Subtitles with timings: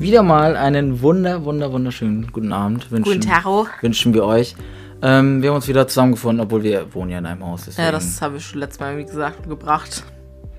[0.00, 3.66] wieder mal einen wunder, wunder, wunderschönen guten Abend wünschen, Guten Taro.
[3.82, 4.56] wünschen wir euch.
[5.02, 7.64] Ähm, wir haben uns wieder zusammengefunden, obwohl wir wohnen ja in einem Haus.
[7.66, 10.04] Deswegen Ja, das habe ich schon letztes Mal, wie gesagt, gebracht.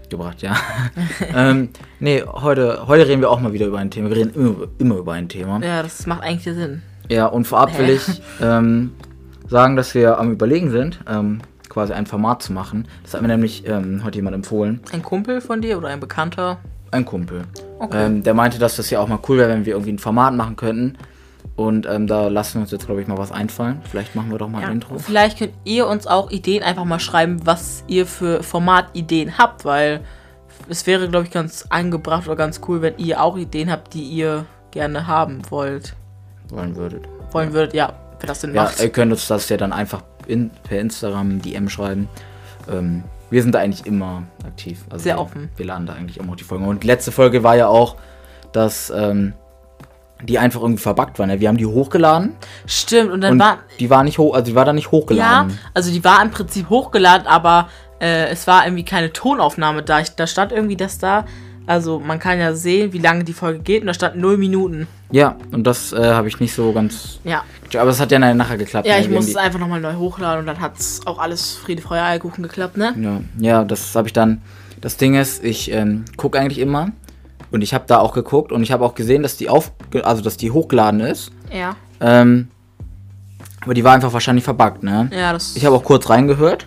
[0.10, 0.56] gebracht, ja.
[1.36, 1.70] ähm,
[2.00, 4.10] nee, heute, heute reden wir auch mal wieder über ein Thema.
[4.10, 5.60] Wir reden immer, immer über ein Thema.
[5.64, 6.82] Ja, das macht eigentlich Sinn.
[7.10, 7.94] Ja, und vorab will Hä?
[7.94, 8.92] ich ähm,
[9.48, 12.88] sagen, dass wir am Überlegen sind, ähm, quasi ein Format zu machen.
[13.04, 14.82] Das hat mir nämlich ähm, heute jemand empfohlen.
[14.92, 16.60] Ein Kumpel von dir oder ein Bekannter?
[16.92, 17.44] Ein Kumpel.
[17.82, 18.06] Okay.
[18.06, 20.34] Ähm, der meinte, dass das ja auch mal cool wäre, wenn wir irgendwie ein Format
[20.36, 20.98] machen könnten.
[21.56, 23.82] Und ähm, da lassen wir uns jetzt, glaube ich, mal was einfallen.
[23.90, 24.68] Vielleicht machen wir doch mal Ja.
[24.68, 24.98] ein Intro.
[25.00, 30.02] Vielleicht könnt ihr uns auch Ideen einfach mal schreiben, was ihr für Formatideen habt, weil
[30.70, 34.04] es wäre, glaube ich, ganz angebracht oder ganz cool, wenn ihr auch Ideen habt, die
[34.04, 35.96] ihr gerne haben wollt.
[36.50, 37.08] Wollen würdet.
[37.32, 38.80] Wollen würdet, ja, wenn das Sinn Ja, macht.
[38.80, 42.08] ihr könnt uns das ja dann einfach in, per Instagram DM schreiben.
[42.72, 44.84] Ähm, wir sind da eigentlich immer aktiv.
[44.92, 45.50] Also Sehr offen.
[45.58, 46.68] Wir laden da eigentlich immer auch die Folgen.
[46.68, 47.96] Und letzte Folge war ja auch,
[48.52, 49.34] dass ähm,
[50.24, 51.30] die einfach irgendwie verbuggt waren.
[51.32, 52.36] Ja, Wir haben die hochgeladen
[52.68, 53.60] Stimmt, und dann und war.
[53.80, 55.58] die war nicht hoch, also die war da nicht Ja, hochgeladen.
[55.74, 57.70] also die war im Prinzip hochgeladen, aber
[58.00, 60.00] äh, es war irgendwie keine Tonaufnahme da.
[60.02, 61.26] Ich, da stand irgendwie das da.
[61.68, 64.88] Also man kann ja sehen, wie lange die Folge geht und da stand 0 Minuten.
[65.12, 67.20] Ja, und das äh, habe ich nicht so ganz.
[67.24, 67.44] Ja.
[67.78, 68.88] Aber es hat ja nachher geklappt.
[68.88, 69.02] Ja, ne?
[69.02, 71.82] ich haben muss es einfach nochmal neu hochladen und dann hat es auch alles Friede,
[71.82, 72.94] Feuer, Eierkuchen geklappt, ne?
[73.00, 74.42] Ja, ja, das habe ich dann.
[74.80, 76.92] Das Ding ist, ich ähm, gucke eigentlich immer
[77.52, 79.72] und ich habe da auch geguckt und ich habe auch gesehen, dass die auf,
[80.04, 81.32] also dass die hochgeladen ist.
[81.54, 81.76] Ja.
[82.00, 82.48] Ähm,
[83.62, 85.10] aber die war einfach wahrscheinlich verbuggt, ne?
[85.14, 85.56] Ja, das.
[85.56, 86.66] Ich habe auch kurz reingehört,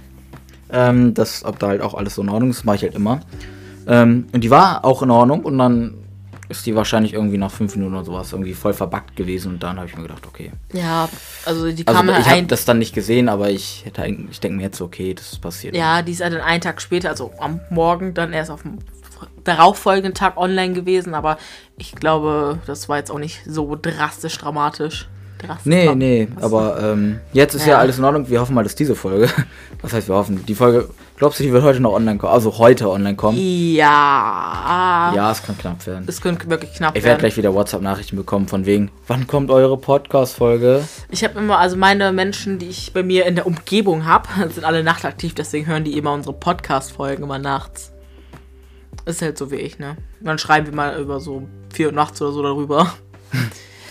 [0.70, 2.94] ähm, dass, ob da halt auch alles so in Ordnung ist, das mache ich halt
[2.94, 3.20] immer.
[3.86, 5.94] Ähm, und die war auch in Ordnung und dann
[6.48, 9.76] ist die wahrscheinlich irgendwie nach fünf Minuten oder sowas irgendwie voll verbuggt gewesen und dann
[9.76, 10.52] habe ich mir gedacht, okay.
[10.72, 11.08] Ja,
[11.46, 14.32] also die Also kam ich halt habe das dann nicht gesehen, aber ich hätte eigentlich,
[14.32, 15.74] ich denke mir jetzt, okay, das ist passiert.
[15.74, 18.78] Ja, die ist halt dann einen Tag später, also am Morgen, dann erst auf dem
[19.44, 21.38] darauffolgenden Tag online gewesen, aber
[21.76, 25.08] ich glaube, das war jetzt auch nicht so drastisch dramatisch.
[25.38, 27.74] Drastisch Nee, nee, aber ähm, jetzt ist ja.
[27.74, 27.78] Ja.
[27.78, 28.28] alles in Ordnung.
[28.28, 29.28] Wir hoffen mal, dass diese Folge,
[29.82, 32.32] was heißt wir hoffen, die Folge, glaubst du, die wird heute noch online kommen?
[32.32, 33.38] Also heute online kommen?
[33.38, 35.12] Ja.
[35.14, 36.04] Ja, es kann knapp werden.
[36.06, 37.18] Es könnte wirklich knapp Ich werde werden.
[37.20, 40.82] gleich wieder WhatsApp-Nachrichten bekommen von wegen, wann kommt eure Podcast-Folge?
[41.10, 44.64] Ich habe immer, also meine Menschen, die ich bei mir in der Umgebung habe, sind
[44.64, 47.92] alle nachtaktiv, deswegen hören die immer unsere Podcast-Folgen immer nachts.
[49.06, 49.96] Ist halt so wie ich, ne?
[50.20, 52.92] Dann schreiben wir mal über so 4 Uhr nachts oder so darüber.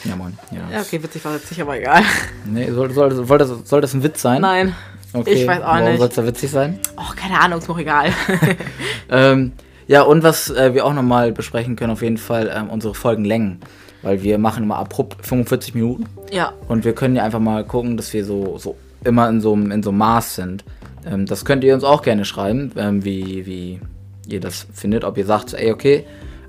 [0.06, 0.38] Ja, moin.
[0.52, 0.60] Ja.
[0.70, 2.02] Ja, okay, witzig war jetzt nicht, aber egal.
[2.44, 4.42] Nee, soll, soll, soll, das, soll das ein Witz sein?
[4.42, 4.76] Nein.
[5.14, 5.34] Okay.
[5.34, 6.00] ich weiß auch Warum nicht.
[6.00, 6.80] soll es da witzig sein?
[6.98, 8.12] Oh, keine Ahnung, ist mir auch egal.
[9.10, 9.52] Ähm,
[9.88, 13.60] ja, und was äh, wir auch nochmal besprechen können, auf jeden Fall ähm, unsere Folgenlängen.
[14.02, 16.06] Weil wir machen immer abrupt 45 Minuten.
[16.32, 19.54] ja, Und wir können ja einfach mal gucken, dass wir so, so immer in so,
[19.54, 20.64] einem- in so einem Maß sind.
[21.06, 23.80] Ähm, das könnt ihr uns auch gerne schreiben, ähm, wie, wie
[24.28, 25.04] ihr das findet.
[25.04, 26.06] Ob ihr sagt, ey, okay,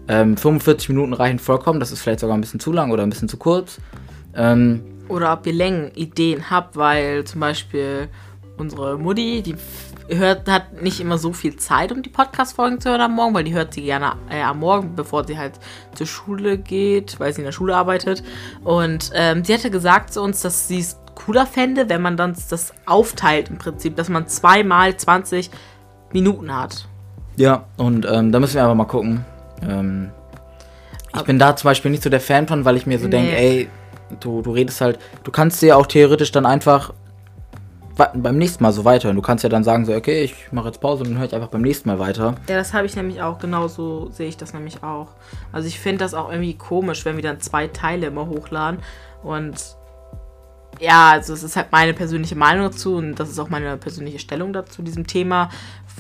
[0.09, 3.11] ähm, 45 Minuten reichen vollkommen, das ist vielleicht sogar ein bisschen zu lang oder ein
[3.11, 3.79] bisschen zu kurz.
[4.35, 8.09] Ähm, oder ob ihr Längenideen habt, weil zum Beispiel
[8.57, 9.57] unsere Mutti, die
[10.15, 13.45] hört, hat nicht immer so viel Zeit, um die Podcast-Folgen zu hören am Morgen, weil
[13.45, 15.55] die hört sie gerne äh, am Morgen, bevor sie halt
[15.95, 18.23] zur Schule geht, weil sie in der Schule arbeitet.
[18.63, 22.37] Und ähm, sie hatte gesagt zu uns, dass sie es cooler fände, wenn man dann
[22.51, 25.51] das aufteilt im Prinzip, dass man zweimal 20
[26.13, 26.87] Minuten hat.
[27.37, 29.25] ja, und ähm, da müssen wir einfach mal gucken.
[29.63, 30.11] Ähm,
[31.17, 33.11] ich bin da zum Beispiel nicht so der Fan von, weil ich mir so Nee.
[33.11, 33.69] denke, ey,
[34.21, 36.93] du, du redest halt, du kannst dir auch theoretisch dann einfach
[37.97, 39.17] beim nächsten Mal so weiterhören.
[39.17, 41.35] Du kannst ja dann sagen, so, okay, ich mache jetzt Pause und dann höre ich
[41.35, 42.35] einfach beim nächsten Mal weiter.
[42.49, 45.09] Ja, das habe ich nämlich auch, genauso sehe ich das nämlich auch.
[45.53, 48.81] Also ich finde das auch irgendwie komisch, wenn wir dann zwei Teile immer hochladen.
[49.23, 49.55] Und
[50.81, 54.19] ja, also es ist halt meine persönliche Meinung dazu und das ist auch meine persönliche
[54.19, 55.51] Stellung dazu, diesem Thema,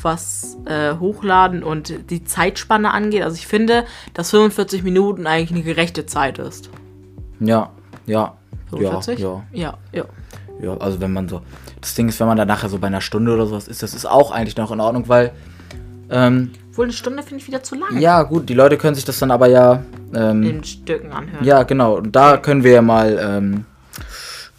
[0.03, 3.23] was äh, Hochladen und die Zeitspanne angeht.
[3.23, 3.85] Also ich finde,
[4.15, 6.71] dass 45 Minuten eigentlich eine gerechte Zeit ist.
[7.39, 7.71] Ja,
[8.07, 8.37] ja.
[8.71, 9.21] 45?
[9.21, 9.61] Ja, ja.
[9.61, 10.05] Ja, ja.
[10.61, 11.43] Ja, also wenn man so.
[11.85, 13.93] Das Ding ist, wenn man da nachher so bei einer Stunde oder sowas ist, das
[13.93, 15.33] ist auch eigentlich noch in Ordnung, weil.
[16.09, 17.99] Ähm, Wohl eine Stunde finde ich wieder zu lang.
[17.99, 19.83] ja, gut, die Leute können sich das dann aber ja.
[20.15, 21.45] Ähm, In Stücken anhören.
[21.45, 21.97] ja, genau.
[21.97, 23.19] Und da können wir ja mal.
[23.21, 23.67] Ähm,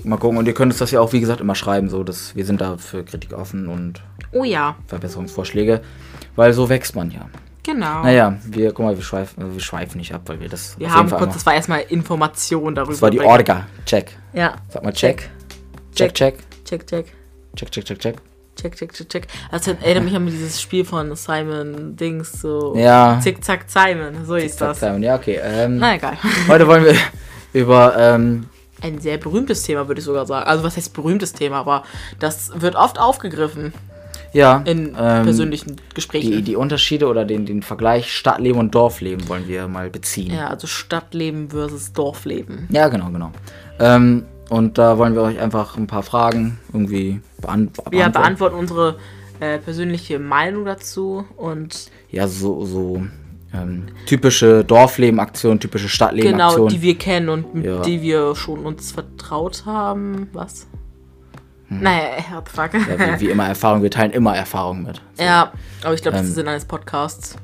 [0.04, 0.38] mal gucken.
[0.38, 2.62] Und ihr könnt uns das ja auch, wie gesagt, immer schreiben, so dass wir sind
[2.62, 4.02] da für Kritik offen und
[4.32, 5.82] Oh ja, Verbesserungsvorschläge.
[6.36, 7.22] Weil so wächst man ja.
[7.64, 8.04] genau.
[8.04, 10.78] Naja, wir, guck mal, wir schweifen, wir schweifen nicht ab, weil wir das.
[10.78, 12.92] Wir haben kurz, das war erstmal Information darüber.
[12.94, 13.20] das war die.
[13.20, 13.66] Orga.
[13.88, 14.12] Check.
[14.34, 14.58] Ja.
[14.70, 15.30] Sag mal, check.
[15.96, 16.38] Check, check.
[16.38, 17.06] Check, check.
[17.56, 18.16] Check, check, check, check.
[18.56, 19.28] Check, check, check, check.
[19.52, 22.74] Das erinnert mich an dieses Spiel von Simon Dings, so.
[22.78, 23.20] Ja.
[23.22, 24.26] Zick, zack, Simon.
[24.26, 24.80] So ist das.
[24.80, 25.40] Simon, Ja, okay.
[25.44, 26.18] Ähm, Na egal.
[26.48, 26.96] Heute wollen wir
[27.54, 28.46] über ähm,
[28.82, 30.48] Ein sehr berühmtes Thema, würde ich sogar sagen.
[30.48, 31.84] Also, was heißt berühmtes Thema, aber
[32.20, 33.74] das wird oft aufgegriffen.
[34.32, 34.62] Ja.
[34.66, 36.44] in ähm, persönlichen Die, Gesprächen.
[36.44, 40.34] die Unterschiede oder den, den Vergleich Stadtleben und Dorfleben wollen wir mal beziehen.
[40.34, 42.68] ja, also Stadtleben versus Dorfleben.
[42.70, 43.32] Ja, genau, genau.
[43.80, 48.12] Ähm, und da wollen wir euch einfach ein paar Fragen irgendwie beant Wir beantworten.
[48.14, 48.96] beantworten unsere
[49.40, 53.02] äh, persönliche Meinung dazu und Ja, so, so
[53.54, 56.70] ähm, typische Dorfleben-Aktionen, typische genau, Stadtleben-Aktionen.
[56.70, 57.82] die wir kennen und mit Ja.
[57.82, 60.30] die wir schon uns vertraut haben.
[60.34, 60.68] Was?
[61.68, 62.04] Naja,
[62.34, 62.74] what the fuck.
[62.74, 62.86] Hm.
[63.00, 65.02] ja, wie, wie immer Erfahrung, wir teilen immer Erfahrung mit.
[65.16, 65.24] So.
[65.24, 65.52] Ja,
[65.84, 67.36] aber ich glaube, das Ähm, ist Sinn eines Podcasts.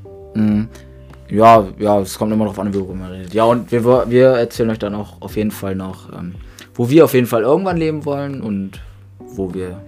[1.30, 3.34] Ja, ja, es kommt immer darauf an, worüber man redet.
[3.34, 6.36] Ja, und wir, wir erzählen euch dann auch auf jeden Fall noch, ähm,
[6.76, 8.80] wo wir auf jeden Fall irgendwann leben wollen und
[9.20, 9.82] wo wir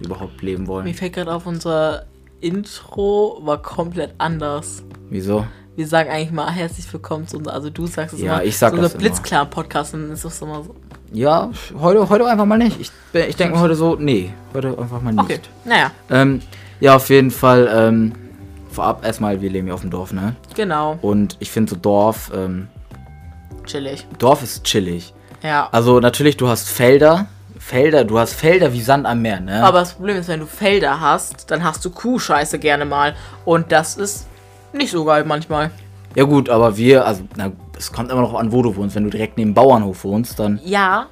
[0.00, 0.94] überhaupt leben Mir wollen.
[0.94, 2.06] fällt gerade auf, unser
[2.40, 4.82] Intro war komplett anders.
[5.10, 5.46] Wieso?
[5.76, 8.58] Wir sagen eigentlich mal herzlich willkommen zu unserem, also du sagst es Ja, immer, ich
[8.58, 10.74] sag zu unserem Blitzklar-Podcast und dann ist das immer so.
[11.12, 12.80] Ja, heute, heute einfach mal nicht.
[12.80, 12.90] Ich,
[13.28, 15.24] ich denke mir heute so, nee, heute einfach mal nicht.
[15.24, 16.42] Okay, naja, Ähm,
[16.80, 18.12] ja, auf jeden Fall, ähm,
[18.70, 20.34] vorab erstmal, wir leben ja auf dem Dorf, ne?
[20.54, 22.68] genau, Und ich finde so Dorf, ähm,
[23.64, 24.06] chillig.
[24.18, 25.14] Dorf ist chillig.
[25.42, 27.26] Ja, Also natürlich, du hast Felder,
[27.58, 29.64] Felder, du hast Felder wie Sand am Meer, ne?
[29.64, 33.72] aber das Problem ist, wenn du Felder hast, dann hast du Kuhscheiße gerne mal und
[33.72, 34.26] das ist
[34.72, 35.70] nicht so geil manchmal.
[36.14, 38.94] ja gut, aber wir, also, na, es kommt immer noch an, wo du wohnst.
[38.94, 41.06] Wenn du direkt neben dem Bauernhof wohnst, dann, Ja,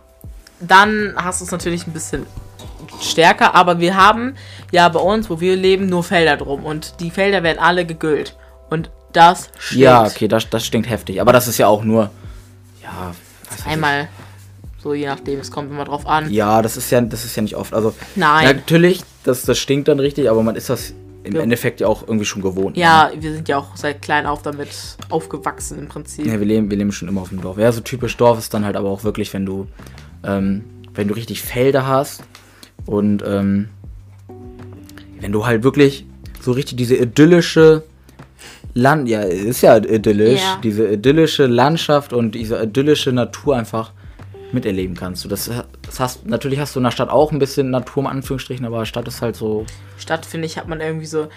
[0.60, 2.26] dann hast du es natürlich ein bisschen
[3.00, 4.34] stärker, aber wir haben
[4.70, 8.36] ja bei uns, wo wir leben, nur Felder drum und die Felder werden alle gegüllt
[8.68, 9.82] und das stinkt.
[9.82, 11.20] ja, okay, das, das stinkt heftig.
[11.20, 12.10] Aber das ist ja auch nur,
[12.82, 13.12] ja,
[13.50, 13.80] was weiß ich.
[14.82, 16.30] So je nachdem, es kommt immer drauf an.
[16.32, 17.74] Ja, das ist ja, das ist ja nicht oft.
[17.74, 18.44] Also, Nein.
[18.56, 21.42] natürlich, das, das stinkt dann richtig, aber man ist das im Ja.
[21.42, 22.76] Endeffekt ja auch irgendwie schon gewohnt.
[22.76, 22.82] ne?
[22.82, 24.70] Ja, wir sind ja auch seit klein auf damit
[25.10, 26.24] aufgewachsen im Prinzip.
[26.24, 27.58] Ja, wir leben, wir leben schon immer auf dem Dorf.
[27.58, 29.66] Ja, so typisch Dorf ist dann halt aber auch wirklich, wenn du,
[30.24, 32.22] ähm, wenn du richtig Felder hast
[32.86, 33.68] und ähm,
[35.20, 36.06] wenn du halt wirklich
[36.40, 37.82] so richtig diese idyllische
[38.72, 40.58] Land, ja, ist ja idyllisch, Ja.
[40.62, 43.92] diese idyllische Landschaft und diese idyllische Natur einfach
[44.52, 45.24] miterleben kannst.
[45.24, 45.50] Du das,
[45.82, 48.86] das hast, natürlich hast du in der Stadt auch ein bisschen Natur in Anführungsstrichen, aber
[48.86, 49.66] Stadt ist halt so,
[49.98, 51.28] Stadt, finde ich, hat man irgendwie so,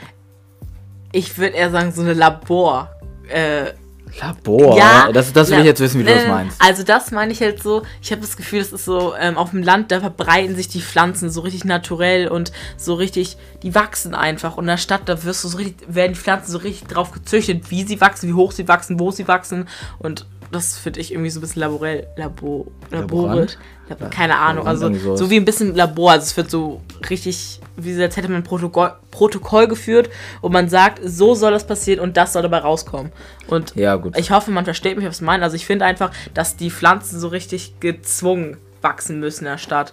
[1.11, 2.89] ich würde eher sagen, so eine Labor.
[3.29, 3.73] Äh,
[4.19, 5.11] Labor.
[5.11, 6.61] das, das will ich jetzt wissen, wie du das äh, meinst.
[6.61, 9.51] Also das meine ich halt so, ich habe das Gefühl, das ist so, ähm, auf
[9.51, 14.13] dem Land, da verbreiten sich die Pflanzen so richtig naturell und so richtig, die wachsen
[14.13, 14.57] einfach.
[14.57, 17.11] Und in der Stadt, da wirst du so richtig, werden die Pflanzen so richtig drauf
[17.11, 19.67] gezüchtet, wie sie wachsen, wie hoch sie wachsen, wo sie wachsen.
[19.99, 23.57] Und das finde ich irgendwie so ein bisschen laborell, Labo, laborisch.
[23.89, 26.11] Lab- Keine Ahnung, also so wie ein bisschen Labor.
[26.11, 30.09] Also es wird so richtig, wie als hätte man ein Protokoll, Protokoll geführt
[30.41, 33.11] und man sagt, so soll das passieren und das soll dabei rauskommen.
[33.47, 34.17] Und Ja, gut.
[34.17, 35.43] ich hoffe, man versteht mich, was ich meine.
[35.43, 39.91] Also ich finde einfach, dass die Pflanzen so richtig gezwungen wachsen müssen in der Stadt.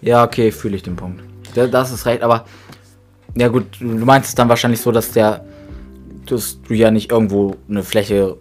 [0.00, 1.22] Ja, okay, fühle ich den Punkt.
[1.54, 2.46] Da- Das ist recht, aber
[3.36, 5.44] ja gut, du meinst es dann wahrscheinlich so, dass der,
[6.26, 8.36] dass du ja nicht irgendwo eine Fläche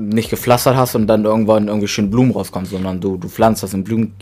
[0.00, 3.74] nicht gepflastert hast und dann irgendwann irgendwie schön Blumen rauskommen, sondern du, du pflanzt das
[3.74, 4.14] in Blumen,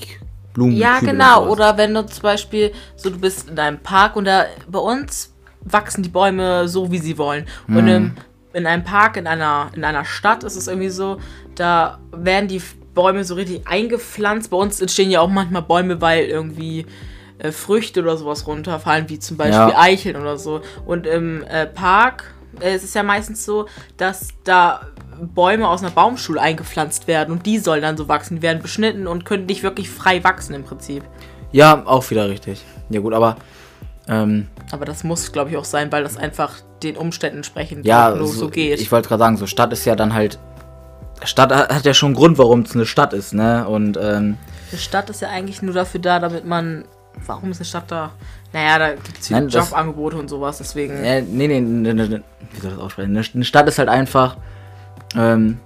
[0.53, 1.49] Blumen Ja, genau.
[1.49, 5.35] Oder wenn du zum Beispiel so, du bist in einem Park und da bei uns
[5.63, 7.47] wachsen die Bäume so, wie sie wollen.
[7.67, 8.13] Und im,
[8.53, 11.19] in einem Park, in einer, in einer Stadt ist es irgendwie so,
[11.55, 12.63] da werden die
[12.95, 14.51] Bäume so richtig eingepflanzt.
[14.51, 16.87] Bei uns entstehen ja auch manchmal Bäume, weil irgendwie
[17.39, 19.79] äh, Früchte oder sowas runterfallen, wie zum Beispiel Ja.
[19.79, 20.61] Eicheln oder so.
[20.87, 23.67] Und im äh, Park äh, es ist ja meistens so,
[23.97, 24.81] dass da
[25.21, 28.37] Bäume aus einer Baumschule eingepflanzt werden und die sollen dann so wachsen.
[28.37, 31.05] Die werden beschnitten und können nicht wirklich frei wachsen im Prinzip.
[31.53, 32.65] Ja, auch wieder richtig.
[32.91, 33.37] Ja gut, aber
[34.09, 38.15] ähm, Aber das muss, glaube ich, auch sein, weil das einfach den Umständen entsprechend ja,
[38.17, 38.81] so, so geht.
[38.81, 40.39] ich wollte gerade sagen, so Stadt ist ja dann halt,
[41.25, 43.67] Stadt hat ja schon einen Grund, warum es eine Stadt ist, ne?
[43.69, 44.37] Und ähm,
[44.71, 46.85] Eine Stadt ist ja eigentlich nur dafür da, damit man.
[47.27, 48.13] Warum ist eine Stadt da?
[48.53, 50.95] Naja, da gibt es das- Jobangebote und sowas, deswegen.
[50.95, 52.21] Äh, nee, nee, nee, nee, nee,
[52.53, 53.17] wie soll ich das aussprechen?
[53.35, 54.37] Eine Stadt ist halt einfach,
[55.17, 55.59] ähm,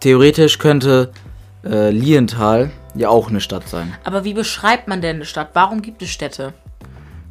[0.00, 1.12] theoretisch könnte
[1.64, 3.94] äh, Lienthal ja auch eine Stadt sein.
[4.04, 5.50] Aber wie beschreibt man denn eine Stadt?
[5.54, 6.52] Warum gibt es Städte?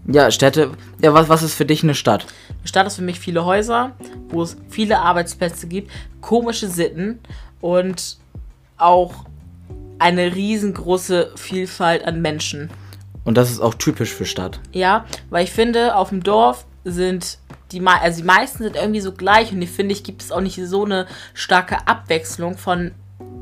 [0.07, 2.25] Ja, Städte, ja, was, was ist für dich eine Stadt?
[2.49, 3.91] Eine Stadt ist für mich viele Häuser,
[4.29, 7.19] wo es viele Arbeitsplätze gibt, komische Sitten
[7.59, 8.17] und
[8.77, 9.25] auch
[9.99, 12.71] eine riesengroße Vielfalt an Menschen.
[13.23, 14.59] Und das ist auch typisch für Stadt.
[14.71, 17.37] Ja, weil ich finde, auf dem Dorf sind
[17.71, 20.41] die, also die meisten sind irgendwie so gleich und ich finde, ich gibt es auch
[20.41, 22.91] nicht so eine starke Abwechslung von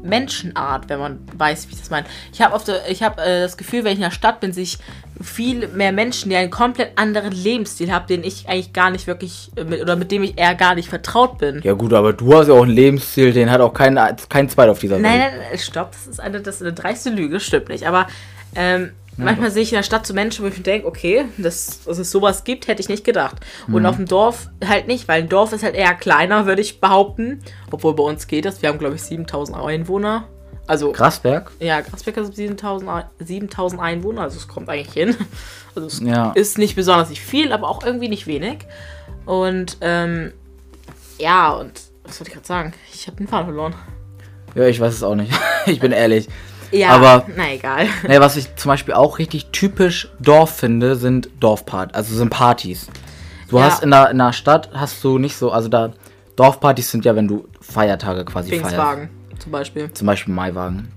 [0.03, 2.07] Menschenart, wenn man weiß, wie ich das meine.
[2.31, 4.77] Ich habe habe äh, das Gefühl, wenn ich in der Stadt bin, sehe ich
[5.21, 9.51] viel mehr Menschen, die einen komplett anderen Lebensstil haben, den ich eigentlich gar nicht wirklich
[9.55, 11.61] äh, mit, oder mit dem ich eher gar nicht vertraut bin.
[11.63, 14.71] Ja gut, aber du hast ja auch einen Lebensstil, den hat auch kein, kein Zweiter
[14.71, 15.31] auf dieser Nein, Welt.
[15.31, 17.85] nein, nein, stopp, das ist eine, das ist eine dreiste Lüge, stimmt nicht.
[17.85, 18.07] Aber
[18.55, 18.91] ähm,
[19.23, 21.97] manchmal sehe ich in der Stadt so Menschen, wo ich mir denke, okay, dass, dass
[21.97, 23.37] es sowas gibt, hätte ich nicht gedacht.
[23.67, 26.79] Und auf dem Dorf halt nicht, weil ein Dorf ist halt eher kleiner, würde ich
[26.81, 27.41] behaupten.
[27.71, 28.61] Obwohl bei uns geht das.
[28.61, 30.27] Wir haben, glaube ich, 7000 Einwohner.
[30.67, 31.51] Also, Grasberg?
[31.59, 35.15] ja, Grasbeck hat 7000 Ein- 7000 Einwohner, also es kommt eigentlich hin.
[35.75, 36.31] Also es Ja.
[36.31, 38.65] ist nicht besonders nicht viel, aber auch irgendwie nicht wenig.
[39.25, 40.33] Und ähm,
[41.19, 41.71] ja, und
[42.03, 42.73] was wollte ich gerade sagen?
[42.91, 43.75] Ich habe den Faden verloren.
[44.55, 45.31] Ja, ich weiß es auch nicht.
[45.67, 46.27] ich bin ehrlich.
[46.71, 47.87] Ja, Aber- na egal.
[48.03, 52.87] Naja, was ich zum Beispiel auch richtig typisch Dorf finde, sind Dorfpartys, also sind Partys.
[53.49, 53.63] Du Ja.
[53.65, 55.91] hast in der, in der Stadt hast du nicht so, also da
[56.35, 58.65] Dorfpartys sind ja, wenn du Feiertage quasi feierst.
[58.65, 59.09] Pfingstwagen
[59.39, 59.91] zum Beispiel.
[59.93, 60.89] Zum Beispiel Maiwagen.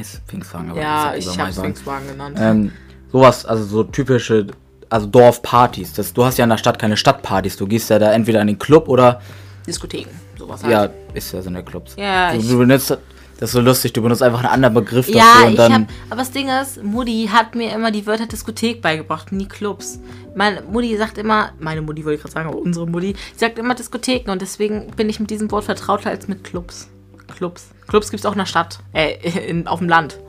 [0.00, 2.36] Ist Pfingstwagen, aber Ja, ich lieber habe Pfingstwagen genannt.
[2.40, 2.72] Ähm,
[3.12, 4.46] sowas, also so typische,
[4.88, 5.92] also Dorfpartys.
[5.92, 7.56] Das, du hast ja in der Stadt keine Stadtpartys.
[7.56, 9.20] Du gehst ja da entweder in den Club oder,
[9.66, 10.72] Diskotheken, sowas halt.
[10.72, 11.94] ja, ist ja so eine Clubs.
[11.98, 12.96] Ja, du, ich- du benutzt,
[13.40, 15.72] das ist so lustig, du benutzt einfach einen anderen Begriff Ja, dafür und ich dann.
[15.72, 19.98] hab, aber das Ding ist, Mutti hat mir immer die Wörter Diskothek beigebracht, nie Clubs.
[20.36, 23.74] Meine Mutti sagt immer, meine Mutti wollte ich gerade sagen, aber unsere Mutti, sagt immer
[23.74, 26.88] Diskotheken und deswegen bin ich mit diesem Wort vertrauter als mit Clubs.
[27.34, 27.68] Clubs.
[27.88, 29.14] Clubs gibt es auch in der Stadt, äh,
[29.48, 30.20] in, auf dem Land.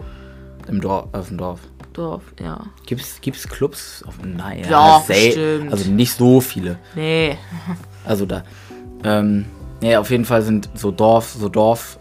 [0.68, 1.60] Im Dorf, auf dem Dorf.
[1.94, 2.66] Dorf, ja.
[2.86, 4.04] Gibt's, gibt's Clubs?
[4.08, 5.72] Auf, nein, Doch, sel- bestimmt.
[5.74, 6.80] Also nicht so viele.
[6.96, 7.38] Nee.
[8.06, 8.44] Also da.
[9.04, 9.46] Ähm,
[9.82, 11.98] ja, auf jeden Fall sind so Dorf, so Dorf,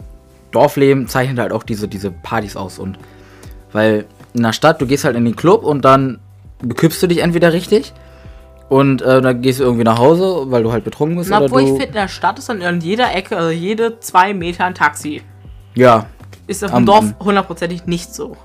[0.51, 2.79] Dorfleben zeichnet halt auch diese, diese Partys aus.
[2.79, 2.97] Und
[3.71, 6.19] weil in der Stadt, du gehst halt in den Club und dann
[6.61, 7.93] bekippst du dich entweder richtig
[8.69, 11.29] und äh, dann gehst du irgendwie nach Hause, weil du halt betrunken bist.
[11.29, 13.49] Na, oder obwohl du, ich finde, in der Stadt ist dann in jeder Ecke, also
[13.49, 15.21] jede zwei Meter ein Taxi.
[15.75, 16.05] Ja,
[16.47, 18.37] Ist auf dem Dorf hundertprozentig nicht so.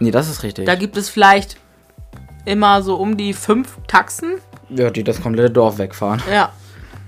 [0.00, 0.66] nee, das ist richtig.
[0.66, 1.56] Da gibt es vielleicht
[2.44, 4.36] immer so um die fünf Taxen.
[4.70, 6.22] ja, die das komplette Dorf wegfahren.
[6.30, 6.50] Ja.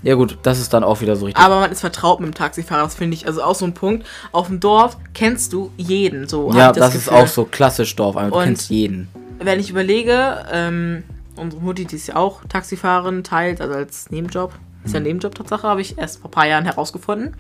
[0.07, 1.45] Ja gut, das ist dann auch wieder so richtig.
[1.45, 4.07] Aber man ist vertraut mit dem Taxifahrer, das finde ich also auch so ein Punkt.
[4.31, 8.17] Auf dem Dorf kennst du jeden, so ja, ich das, ist auch so klassisch Dorf,
[8.17, 9.09] aber du kennst jeden.
[9.41, 11.03] Wenn ich überlege, ähm,
[11.35, 14.53] unsere Mutti, die ist ja auch Taxifahrerin, teilt, also als Nebenjob.
[14.85, 14.95] Ist Hm.
[14.95, 17.35] ja ein Nebenjob, Tatsache, habe ich erst vor ein paar Jahren herausgefunden.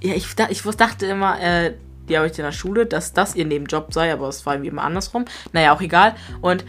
[0.00, 1.74] Ja, ich, ich dachte immer, äh,
[2.08, 4.70] die habe ich in der Schule, dass das ihr Nebenjob sei, aber es war irgendwie
[4.70, 5.24] immer andersrum.
[5.52, 6.14] Naja, auch egal.
[6.40, 6.64] Und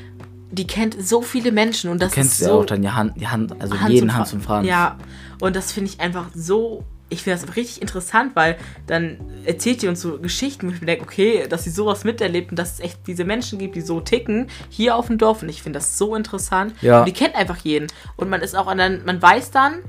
[0.51, 2.89] die kennt so viele Menschen und das Kennst ist du ja so auch dann die
[2.89, 4.67] Hand, die Hand also Hans jeden Hans und Franz.
[4.67, 4.97] Ja,
[5.39, 6.83] und das finde ich einfach so.
[7.09, 8.55] Ich finde das richtig interessant, weil
[8.87, 12.51] dann erzählt die uns so Geschichten, wo ich mir denke, okay, dass sie sowas miterlebt
[12.51, 15.41] und dass es echt diese Menschen gibt, die so ticken, hier auf dem Dorf.
[15.41, 16.73] Und ich finde das so interessant.
[16.81, 16.99] Ja.
[16.99, 17.87] Und die kennt einfach jeden.
[18.15, 19.79] Und man ist auch an man weiß dann,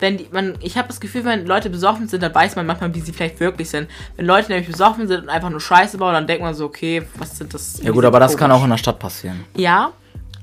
[0.00, 2.94] wenn die, man, ich habe das Gefühl, wenn Leute besoffen sind, dann weiß man manchmal,
[2.94, 3.88] wie sie vielleicht wirklich sind.
[4.16, 7.02] Wenn Leute nämlich besoffen sind und einfach nur Scheiße bauen, dann denkt man so, okay,
[7.18, 7.80] was sind das?
[7.82, 9.44] Ja gut, aber das kann auch in der Stadt passieren.
[9.56, 9.92] Ja,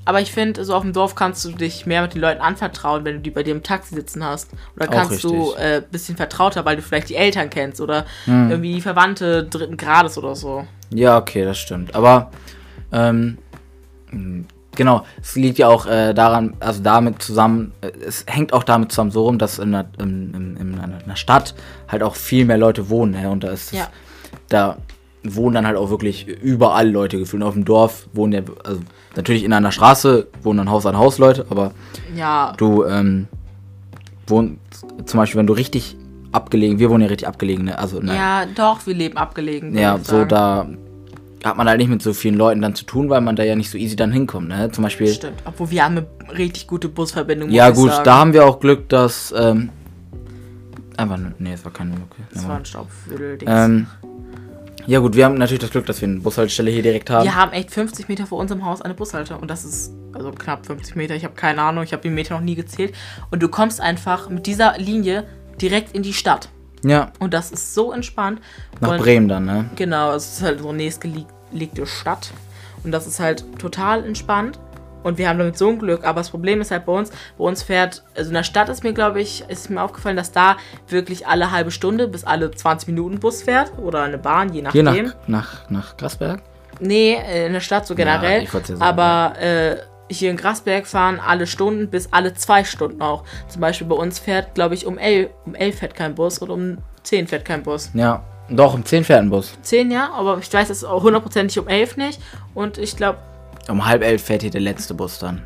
[0.06, 3.04] aber ich finde, so auf dem Dorf kannst du dich mehr mit den Leuten anvertrauen,
[3.04, 4.50] wenn du die bei dir im Taxi sitzen hast.
[4.76, 8.50] Oder kannst du ein äh, bisschen vertrauter, weil du vielleicht die Eltern kennst oder Hm.
[8.50, 10.66] irgendwie Verwandte dritten Grades oder so.
[10.90, 11.94] Ja, okay, das stimmt.
[11.94, 12.30] Aber
[12.92, 13.38] ähm,
[14.76, 18.92] genau, es liegt ja auch äh, daran, also damit zusammen, äh, es hängt auch damit
[18.92, 21.54] zusammen so rum, dass in der, in, in, in einer Stadt
[21.88, 23.14] halt auch viel mehr Leute wohnen.
[23.20, 23.88] Ja, und da ist Ja.
[24.48, 24.76] da
[25.26, 27.42] wohnen dann halt auch wirklich überall Leute gefühlt.
[27.42, 28.80] Und auf dem Dorf wohnen ja, also
[29.16, 31.72] natürlich in einer Straße wohnen dann Haus an Haus Leute, aber
[32.14, 33.26] Ja, du ähm,
[34.26, 34.58] wohnst,
[35.06, 35.96] zum Beispiel, wenn du richtig
[36.32, 37.78] abgelegen, wir wohnen ja richtig abgelegen, ne?
[37.78, 39.76] also einer ja, doch, wir leben abgelegen.
[39.78, 40.66] ja, so da
[41.44, 43.54] hat man halt nicht mit so vielen Leuten dann zu tun, weil man da ja
[43.54, 44.70] nicht so easy dann hinkommt, ne?
[44.70, 45.08] Zum Beispiel.
[45.08, 47.50] Stimmt, obwohl wir haben eine richtig gute Busverbindung.
[47.50, 48.04] Ja gut, sagen.
[48.04, 49.70] da haben wir auch Glück, dass ähm,
[50.96, 52.22] einfach ne, nee, es war keine Lücke.
[52.32, 53.50] Das war ein Staubwedel-Dings.
[53.52, 53.86] Ähm,
[54.86, 57.24] ja gut, wir haben natürlich das Glück, dass wir eine Bushaltestelle hier direkt haben.
[57.24, 60.66] Wir haben echt 50 Meter vor unserem Haus eine Bushalte und das ist also knapp
[60.66, 61.14] 50 Meter.
[61.14, 62.94] Ich habe keine Ahnung, ich habe die Meter noch nie gezählt.
[63.30, 65.24] Und du kommst einfach mit dieser Linie
[65.60, 66.48] direkt in die Stadt.
[66.84, 68.40] Ja, Und das ist so entspannt.
[68.80, 69.64] nach und Bremen dann, ne?
[69.74, 70.74] Genau, es ist halt unsere
[71.54, 72.30] nächstgelegte Stadt.
[72.82, 74.58] Und das ist halt total entspannt.
[75.02, 76.04] Und wir haben damit so ein Glück.
[76.04, 78.82] Aber das Problem ist halt bei uns, bei uns fährt, also in der Stadt ist
[78.84, 80.56] mir, glaube ich, ist mir aufgefallen, dass da
[80.88, 83.72] wirklich alle halbe Stunde bis alle 20 Minuten Bus fährt.
[83.78, 85.06] Oder eine Bahn, je Hier nachdem.
[85.06, 86.40] nach, nach, nach Grasberg.
[86.80, 88.48] Nee, äh, in der Stadt so generell.
[88.52, 89.76] wollt's ja sagen, aber äh,
[90.10, 93.24] hier in Grasberg fahren alle Stunden bis alle zwei Stunden auch.
[93.48, 96.50] Zum Beispiel bei uns fährt, glaube ich, um 11, um 11 fährt kein Bus und
[96.50, 97.90] um 10 fährt kein Bus.
[97.94, 99.52] Ja, doch, um 10 fährt ein Bus.
[99.62, 102.20] 10 ja, aber ich weiß es auch hundertprozentig um 11 nicht.
[102.54, 103.18] Und ich glaube,
[103.68, 105.42] Um halb elf fährt hier der letzte Bus dann.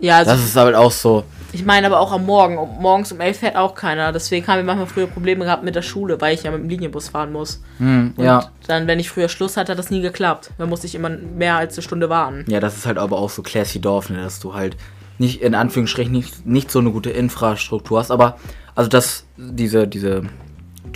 [0.00, 1.24] ja, also Das ist halt auch so.
[1.52, 2.58] ich meine aber auch am Morgen.
[2.58, 4.12] Um, morgens um 11 fährt auch keiner.
[4.12, 6.68] Deswegen haben wir manchmal früher Probleme gehabt mit der Schule, weil ich ja mit dem
[6.68, 7.62] Linienbus fahren muss.
[7.78, 8.50] Hm, Und ja.
[8.66, 10.50] dann, wenn ich früher Schluss hatte, hat das nie geklappt.
[10.58, 12.44] Dann musste ich immer mehr als eine Stunde warten.
[12.48, 14.76] Ja, das ist halt aber auch so classy Dorf, ne, dass du halt
[15.18, 18.36] nicht, in Anführungsstrichen, nicht, nicht so eine gute Infrastruktur hast, aber,
[18.74, 20.24] also das, diese, diese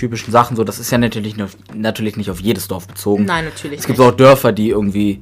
[0.01, 3.25] typischen Sachen, so, das ist ja natürlich, nicht- natürlich nicht auf jedes Dorf bezogen.
[3.27, 4.09] Nein, natürlich Es gibt nicht.
[4.09, 5.21] auch Dörfer, die irgendwie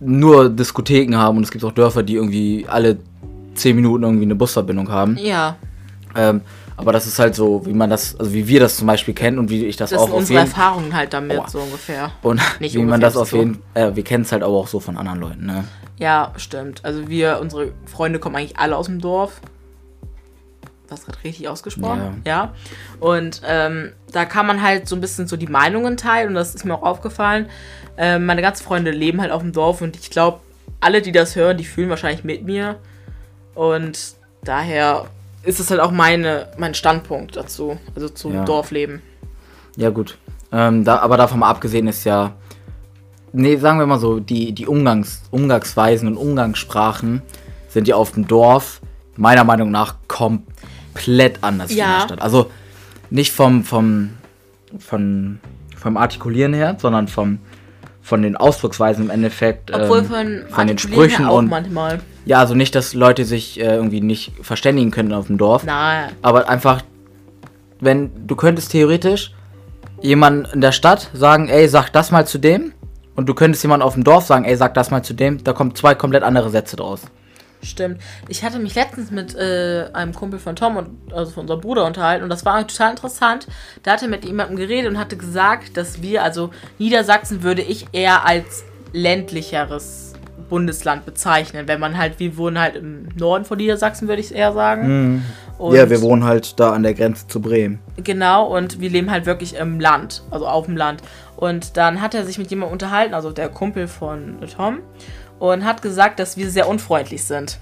[0.00, 2.98] nur Diskotheken haben und es gibt auch Dörfer, die irgendwie alle
[3.54, 5.16] 10 Minuten irgendwie eine Busverbindung haben.
[5.18, 5.56] Ja,
[6.16, 6.42] Ähm,
[6.76, 9.38] aber das ist halt so, wie man das, also wie wir das zum Beispiel kennen
[9.38, 11.48] und wie ich das, das auch sind auf unsere jeden Erfahrungen halt damit, Aua.
[11.48, 12.10] so ungefähr.
[12.22, 14.78] und Nicht wie man das auf jeden, äh, wir kennen es halt aber auch so
[14.80, 15.64] von anderen Leuten, ne?
[15.98, 16.84] Ja, stimmt.
[16.84, 19.40] Also wir, unsere Freunde kommen eigentlich alle aus dem Dorf.
[20.94, 22.22] Was gerade richtig ausgesprochen?
[22.24, 22.54] Ja.
[23.00, 26.54] Und ähm, da kann man halt so ein bisschen so die Meinungen teilen und das
[26.54, 27.46] ist mir auch aufgefallen.
[27.96, 30.40] Ähm, meine ganzen Freunde leben halt auf dem Dorf und ich glaube,
[30.80, 32.76] alle, die das hören, die fühlen wahrscheinlich mit mir.
[33.54, 35.06] Und daher
[35.42, 38.44] ist es halt auch meine, mein Standpunkt dazu, also zum Ja.
[38.44, 39.02] Dorfleben.
[39.76, 40.18] Ja, gut.
[40.52, 42.32] Ähm, da, aber davon mal abgesehen ist ja,
[43.32, 47.22] nee, sagen wir mal so, die, die Umgangs, Umgangsweisen und Umgangssprachen
[47.68, 48.80] sind ja auf dem Dorf
[49.16, 50.53] meiner Meinung nach komplett
[51.42, 51.98] anders wie in Ja.
[51.98, 52.22] der Stadt.
[52.22, 52.50] Also
[53.10, 54.10] nicht vom, vom,
[54.78, 55.38] von,
[55.76, 57.38] vom Artikulieren her, sondern vom,
[58.02, 59.72] von den Ausdrucksweisen im Endeffekt.
[59.72, 62.00] Obwohl ähm, von, von den Sprüchen auch und manchmal.
[62.24, 65.62] ja, also nicht, dass Leute sich äh, irgendwie nicht verständigen können auf dem Dorf.
[65.64, 66.82] Na, Aber einfach,
[67.80, 69.32] wenn du könntest theoretisch
[70.00, 72.72] jemanden in der Stadt sagen, ey, sag das mal zu dem.
[73.16, 75.42] Und du könntest jemanden auf dem Dorf sagen, ey, sag das mal zu dem.
[75.44, 77.02] Da kommen zwei komplett andere Sätze draus.
[77.64, 78.00] Stimmt.
[78.28, 81.84] Ich hatte mich letztens mit äh, einem Kumpel von Tom und also von unserem Bruder
[81.84, 83.46] unterhalten und das war total interessant.
[83.82, 87.86] Da hat er mit jemandem geredet und hatte gesagt, dass wir, also Niedersachsen würde ich
[87.92, 90.14] eher als ländlicheres
[90.48, 91.66] Bundesland bezeichnen.
[91.66, 95.22] Wenn man halt, wir wohnen halt im Norden von Niedersachsen, würde ich es eher sagen.
[95.58, 97.78] Und wohnen halt da an der Grenze zu Bremen.
[98.02, 101.02] Genau, und wir leben halt wirklich im Land, also auf dem Land.
[101.36, 104.78] Und dann hat er sich mit jemandem unterhalten, also der Kumpel von Tom,
[105.38, 107.58] und hat gesagt, dass wir sehr unfreundlich sind.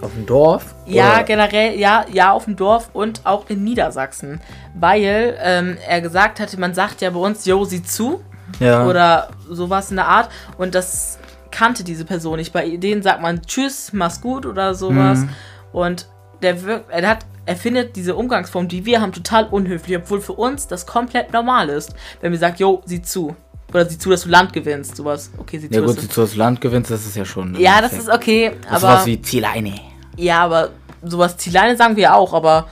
[0.00, 0.74] Auf dem Dorf?
[0.86, 4.40] Ja, Oder- generell, ja, ja, auf dem Dorf und auch in Niedersachsen.
[4.74, 8.22] Weil ähm, er gesagt hatte, man sagt ja bei uns, yo, sieh zu.
[8.60, 8.86] ja.
[8.86, 10.30] Oder sowas in der Art.
[10.56, 11.18] Und das
[11.50, 12.52] kannte diese Person nicht.
[12.52, 15.18] Bei denen sagt man Tschüss, mach's gut oder sowas.
[15.20, 15.28] Mhm.
[15.72, 16.08] Und
[16.42, 20.32] der wirkt, er hat, er findet diese Umgangsform, die wir haben, total unhöflich, obwohl für
[20.32, 21.94] uns das komplett normal ist.
[22.22, 23.36] Wenn wir sagen, yo, sieh zu.
[23.72, 25.30] Oder sieh zu, dass du Land gewinnst, sowas.
[25.38, 25.86] Okay, sieh ja zu.
[25.86, 27.54] gut, dass si zu das Land gewinnst, das ist ja schon.
[27.54, 28.52] du, ja, das ist okay.
[28.62, 29.74] Das aber was wie Zieleine.
[30.16, 30.70] ja, aber
[31.02, 32.68] sowas Zieleine sagen wir auch, aber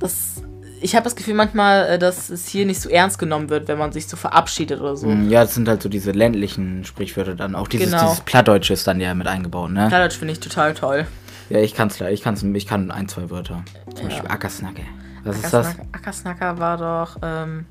[0.00, 0.42] das.
[0.80, 3.78] Ich habe das Gefühl manchmal, äh, dass es hier nicht so ernst genommen wird, wenn
[3.78, 5.08] man sich so verabschiedet oder so.
[5.10, 7.56] Ja, das sind halt so diese ländlichen Sprichwörter dann.
[7.56, 8.02] Auch dieses, Genau.
[8.04, 9.88] dieses Plattdeutsche ist dann ja mit eingebaut, ne?
[9.88, 11.06] Plattdeutsch finde ich total toll.
[11.50, 12.12] Ja, ich kann's leider.
[12.12, 13.64] Ich kann's, ich kann ein, zwei Wörter.
[13.96, 14.82] Zum Beispiel Ackersnacke.
[15.24, 15.66] Was ist das?
[15.66, 17.66] Ackersnacker, Ackersnacker war doch, ähm,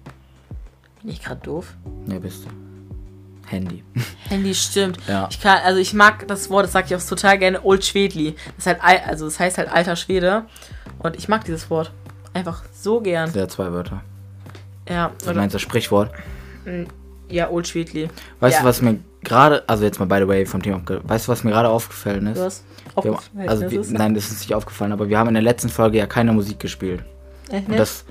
[1.01, 1.73] bin ich gerade doof?
[2.07, 2.49] Ja, bist du.
[3.49, 3.83] Handy.
[4.29, 4.97] Handy stimmt.
[5.07, 5.27] Ja.
[5.31, 8.35] Ich kann, also ich mag das Wort, das sage ich auch total gerne, Old Schwedli.
[8.57, 10.43] Das ist halt, al- also das heißt halt alter Schwede.
[10.99, 11.91] Und ich mag dieses Wort.
[12.33, 13.31] Einfach so gern.
[13.33, 14.01] Ja, zwei Wörter.
[14.89, 16.11] Ja, Du meinst das Sprichwort?
[17.29, 18.09] ja, Old Schwedli.
[18.39, 18.61] Weißt Ja.
[18.61, 21.43] du, was mir gerade, also jetzt mal by the way vom Thema, weißt du, was
[21.43, 22.63] mir gerade aufgefallen ist?
[22.95, 25.69] Aufgefallen, haben, also wir, nein, das ist nicht aufgefallen, aber wir haben in der letzten
[25.69, 27.03] Folge ja keine Musik gespielt.
[27.49, 28.05] Echt Und das,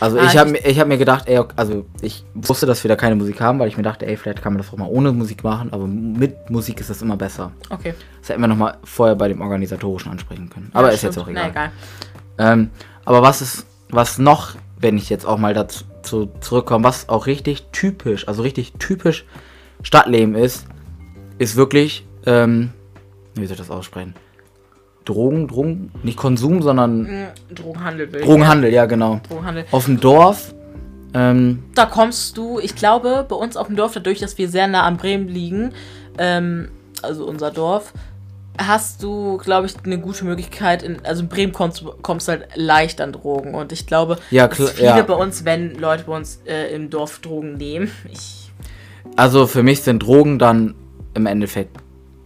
[0.00, 2.96] also Ah, ich habe ich- hab mir gedacht, ey, also ich wusste, dass wir da
[2.96, 5.12] keine Musik haben, weil ich mir dachte, ey, vielleicht kann man das auch mal ohne
[5.12, 7.52] Musik machen, aber mit Musik ist das immer besser.
[7.70, 7.94] Okay.
[8.20, 10.70] Das hätten wir nochmal vorher bei dem Organisatorischen ansprechen können.
[10.74, 11.26] Aber Ja, ist jetzt stimmt.
[11.26, 11.44] auch egal.
[11.44, 12.52] Na, egal.
[12.52, 12.70] Ähm,
[13.04, 17.26] aber was ist, was noch, wenn ich jetzt auch mal dazu zu, zurückkomme, was auch
[17.26, 19.24] richtig typisch, also richtig typisch
[19.82, 20.66] Stadtleben ist,
[21.38, 22.70] ist wirklich, ähm,
[23.34, 24.14] wie soll ich das aussprechen?
[25.06, 29.20] Drogen, Drogen, nicht Konsum, sondern Mm, Drogenhandel Drogenhandel, ja genau.
[29.28, 29.64] Drogenhandel.
[29.70, 30.54] Auf dem Dorf,
[31.14, 34.66] ähm, Da kommst du, ich glaube, bei uns auf dem Dorf, dadurch, dass wir sehr
[34.66, 35.72] nah an Bremen liegen,
[36.18, 36.68] ähm,
[37.02, 37.92] also unser Dorf,
[38.58, 40.82] hast du, glaube ich, eine gute Möglichkeit.
[40.82, 43.54] In, also in Bremen kommst du kommst halt leicht an Drogen.
[43.54, 45.02] Und ich glaube, Ja, dass viele ja.
[45.02, 48.50] bei uns, wenn Leute bei uns äh, im Dorf Drogen nehmen, ich,
[49.14, 50.74] also für mich sind Drogen dann
[51.14, 51.76] im Endeffekt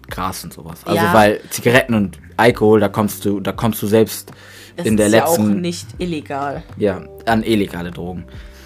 [0.08, 0.80] Gras und sowas.
[0.84, 1.12] Also Ja.
[1.14, 4.32] weil Zigaretten und Alkohol, da kommst du, da kommst du selbst
[4.76, 6.62] es in der ist ja auch letzten, nicht illegal.
[6.76, 8.24] ja, an illegale Drogen.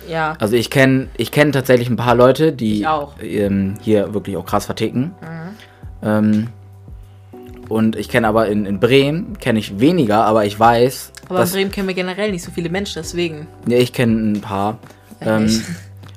[0.08, 0.34] Ja.
[0.38, 2.84] Also ich kenne ich kenn tatsächlich ein paar Leute, die.
[2.84, 3.24] Mhm.
[3.26, 5.12] Ähm, hier wirklich auch krass verticken.
[6.02, 6.48] Ähm,
[7.68, 11.40] und ich kenne aber in, in Bremen, kenne ich weniger, aber ich weiß, Aber in
[11.40, 13.46] dass, Bremen kennen wir generell nicht so viele Menschen, deswegen.
[13.66, 14.78] ja, ich kenne ein paar.
[15.22, 15.62] Ähm,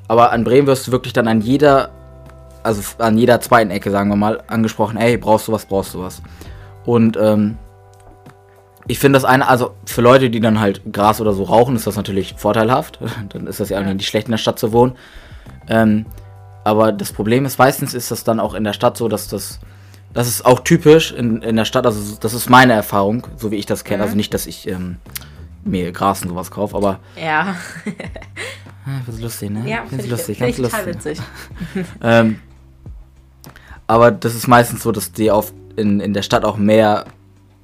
[0.09, 1.89] aber an Bremen wirst du wirklich dann an jeder,
[2.63, 6.01] also an jeder zweiten Ecke, sagen wir mal, angesprochen, ey, brauchst du was, brauchst du
[6.01, 6.21] was.
[6.87, 7.57] Und ähm,
[8.87, 11.85] ich finde das eine, also für Leute, die dann halt Gras oder so rauchen, ist
[11.85, 12.99] das natürlich vorteilhaft.
[13.29, 14.95] dann ist das ja, nicht schlecht in der Stadt zu wohnen.
[15.67, 16.05] Ähm,
[16.63, 19.59] aber das Problem ist, meistens ist das dann auch in der Stadt so, dass das,
[20.13, 23.57] das ist auch typisch in, in der Stadt, also das ist meine Erfahrung, so wie
[23.57, 23.97] ich das kenne.
[23.97, 24.03] Mhm.
[24.03, 24.95] Also nicht, dass ich ähm,
[25.65, 27.57] mir Gras und sowas kaufe, aber Ja.
[28.85, 29.69] ah, das ist lustig, ne?
[29.69, 31.19] Ja, ich, lustig, ganz total lustig.
[31.19, 31.85] witzig.
[32.01, 32.39] Ähm,
[33.87, 37.05] aber das ist meistens so, dass die auf, in, in der Stadt auch mehr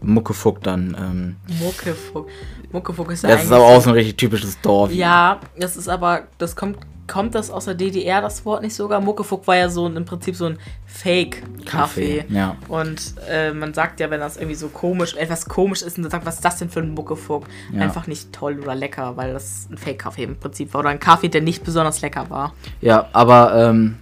[0.01, 0.95] Muckefuck dann.
[0.99, 2.27] Ähm, Muckefuck.
[2.71, 4.91] Muckefuck ist ja das ist aber auch so- ein richtig typisches Dorf.
[4.91, 8.99] Ja, das ist aber, das kommt, kommt das aus der DDR, das Wort nicht sogar?
[8.99, 11.65] Muckefuck war ja so ein, im Prinzip so ein Fake-Café.
[11.65, 12.55] Kaffee, ja.
[12.67, 16.11] Und äh, man sagt ja, wenn das irgendwie so komisch, etwas komisch ist und dann
[16.11, 17.45] sagt, was ist das denn für ein Muckefuck?
[17.73, 17.81] Ja.
[17.81, 20.79] Einfach nicht toll oder lecker, weil das ein Fake-Kaffee im Prinzip war.
[20.79, 22.53] Oder ein Kaffee, der nicht besonders lecker war.
[22.81, 23.97] Ja, aber ähm,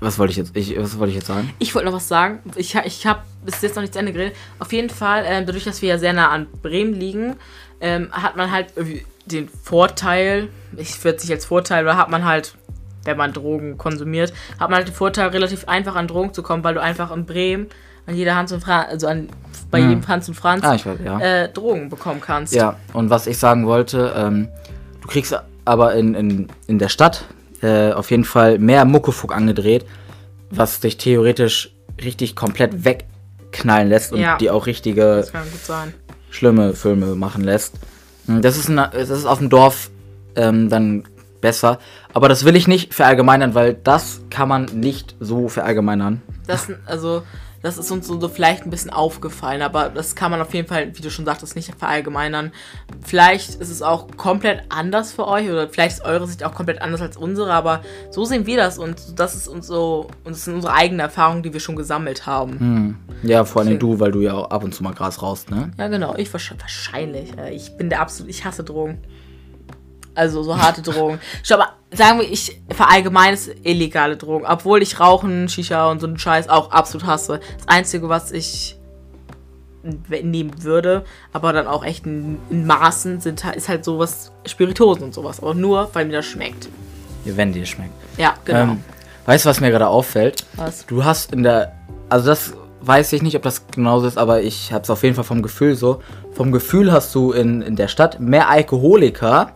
[0.00, 0.56] was wollte ich jetzt?
[0.56, 1.52] Ich, was wollte ich jetzt sagen?
[1.58, 2.40] Ich wollte noch was sagen.
[2.56, 4.34] Ich, ich habe bis jetzt noch nicht zu Ende geredet.
[4.58, 7.36] Auf jeden Fall, ähm, dadurch, dass wir ja sehr nah an Bremen liegen,
[7.80, 8.68] ähm, hat man halt
[9.26, 12.54] den Vorteil, ich würde sich als Vorteil, oder hat man halt,
[13.04, 16.64] wenn man Drogen konsumiert, hat man halt den Vorteil, relativ einfach an Drogen zu kommen,
[16.64, 17.66] weil du einfach in Bremen
[18.06, 19.28] an jeder Hans und Franz, also an,
[19.70, 19.88] bei Hm.
[19.90, 21.20] jedem Franz und Franz, Ah, weiß, ja.
[21.20, 22.54] äh, Drogen bekommen kannst.
[22.54, 24.48] Ja, und was ich sagen wollte, ähm,
[25.02, 27.24] du kriegst aber in, in, in der Stadt
[27.62, 29.84] äh, auf jeden Fall mehr Muckefuck angedreht,
[30.50, 34.36] was dich theoretisch richtig komplett wegknallen lässt und Ja.
[34.38, 35.24] die auch richtige
[36.30, 37.74] schlimme Filme machen lässt.
[38.26, 39.90] Hm, Das ist, in, das ist auf dem Dorf
[40.36, 41.04] ähm, dann
[41.40, 41.78] besser.
[42.12, 46.22] Aber das will ich nicht verallgemeinern, weil das kann man nicht so verallgemeinern.
[46.46, 47.22] Das, also,
[47.62, 50.96] das ist uns so, vielleicht ein bisschen aufgefallen, aber das kann man auf jeden Fall,
[50.96, 52.52] wie du schon sagtest, nicht verallgemeinern.
[53.04, 56.80] Vielleicht ist es auch komplett anders für euch oder vielleicht ist eure Sicht auch komplett
[56.80, 60.44] anders als unsere, aber so sehen wir das und das ist uns so, und das
[60.44, 62.96] sind unsere eigenen Erfahrungen, die wir schon gesammelt haben.
[63.22, 63.92] Ja, vor allem Deswegen.
[63.92, 65.70] du, weil du ja auch ab und zu mal Gras raust, ne?
[65.76, 67.36] Ja, genau, ich wahrsch- wahrscheinlich.
[67.36, 68.98] äh, Ich bin der absolut, ich hasse Drogen.
[70.14, 71.20] Also so harte Drogen.
[71.42, 76.06] Schau mal, sagen wir, ich verallgemeine es illegale Drogen, obwohl ich Rauchen, Shisha und so
[76.06, 77.40] einen Scheiß auch absolut hasse.
[77.58, 78.76] Das Einzige, was ich
[79.82, 85.04] nehmen würde, aber dann auch echt in, in Maßen, sind, halt- ist halt sowas, Spiritosen
[85.04, 85.40] und sowas.
[85.40, 86.68] Aber nur, weil mir das schmeckt.
[87.24, 87.92] Wenn dir schmeckt.
[88.18, 88.58] Ja, genau.
[88.72, 88.84] Ähm,
[89.26, 90.44] weißt du, was mir gerade auffällt?
[90.56, 90.84] Was?
[90.86, 91.72] Du hast in der.
[92.10, 95.14] Also, das weiß ich nicht, ob das genauso ist, aber ich habe es auf jeden
[95.14, 96.02] Fall vom Gefühl so.
[96.32, 99.52] Vom Gefühl hast du in, in der Stadt mehr Alkoholiker,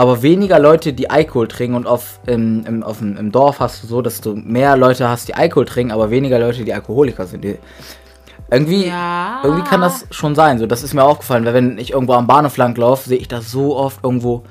[0.00, 1.76] aber weniger Leute, die Alkohol trinken.
[1.76, 5.06] Und auf, im, im, auf dem, im Dorf hast du so, dass du mehr Leute
[5.06, 7.44] hast, die Alkohol trinken, aber weniger Leute, die Alkoholiker sind.
[7.44, 7.58] Die,
[8.50, 9.40] irgendwie, Ja.
[9.44, 10.58] irgendwie kann das schon sein.
[10.58, 13.28] So, das ist mir aufgefallen, weil wenn ich irgendwo am Bahnhof lang laufe, sehe ich
[13.28, 14.42] da so oft irgendwo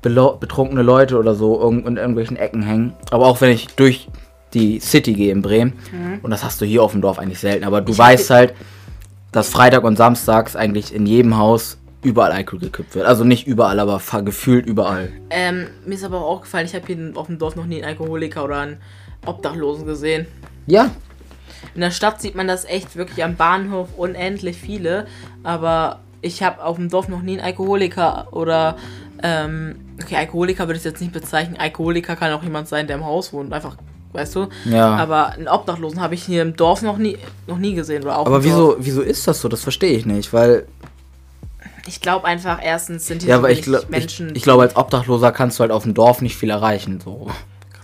[0.00, 2.94] betrunkene Leute oder so irg in irgendwelchen Ecken hängen.
[3.10, 4.08] Aber auch wenn ich durch
[4.54, 5.74] die City gehe in Bremen,
[6.22, 8.54] und das hast du hier auf dem Dorf eigentlich selten, aber du Ich weißt halt,
[9.32, 13.06] dass Freitag und Samstags eigentlich in jedem Haus überall Alkohol gekippt wird.
[13.06, 15.12] Also nicht überall, aber gefühlt überall.
[15.30, 17.84] Ähm, mir ist aber auch aufgefallen, ich habe hier auf dem Dorf noch nie einen
[17.84, 18.76] Alkoholiker oder einen
[19.26, 20.26] Obdachlosen gesehen.
[20.66, 20.90] Ja,
[21.74, 25.06] In der Stadt sieht man das echt wirklich am Bahnhof unendlich viele,
[25.42, 28.76] aber ich habe auf dem Dorf noch nie einen Alkoholiker oder
[29.22, 31.56] ähm, okay, Alkoholiker würde ich jetzt nicht bezeichnen.
[31.58, 33.76] Alkoholiker kann auch jemand sein, der im Haus wohnt, einfach,
[34.12, 34.48] weißt du?
[34.66, 34.96] Ja.
[34.96, 38.26] Aber einen Obdachlosen habe ich hier im Dorf noch nie noch nie gesehen oder auch
[38.26, 39.48] aber wieso, wieso ist das so?
[39.48, 40.66] Das verstehe ich nicht, weil
[41.86, 44.76] Ich glaube einfach erstens sind hier ja, aber ich, glaub- ich, Menschen, ich glaube als
[44.76, 47.00] Obdachloser kannst du halt auf dem Dorf nicht viel erreichen.
[47.00, 47.28] So.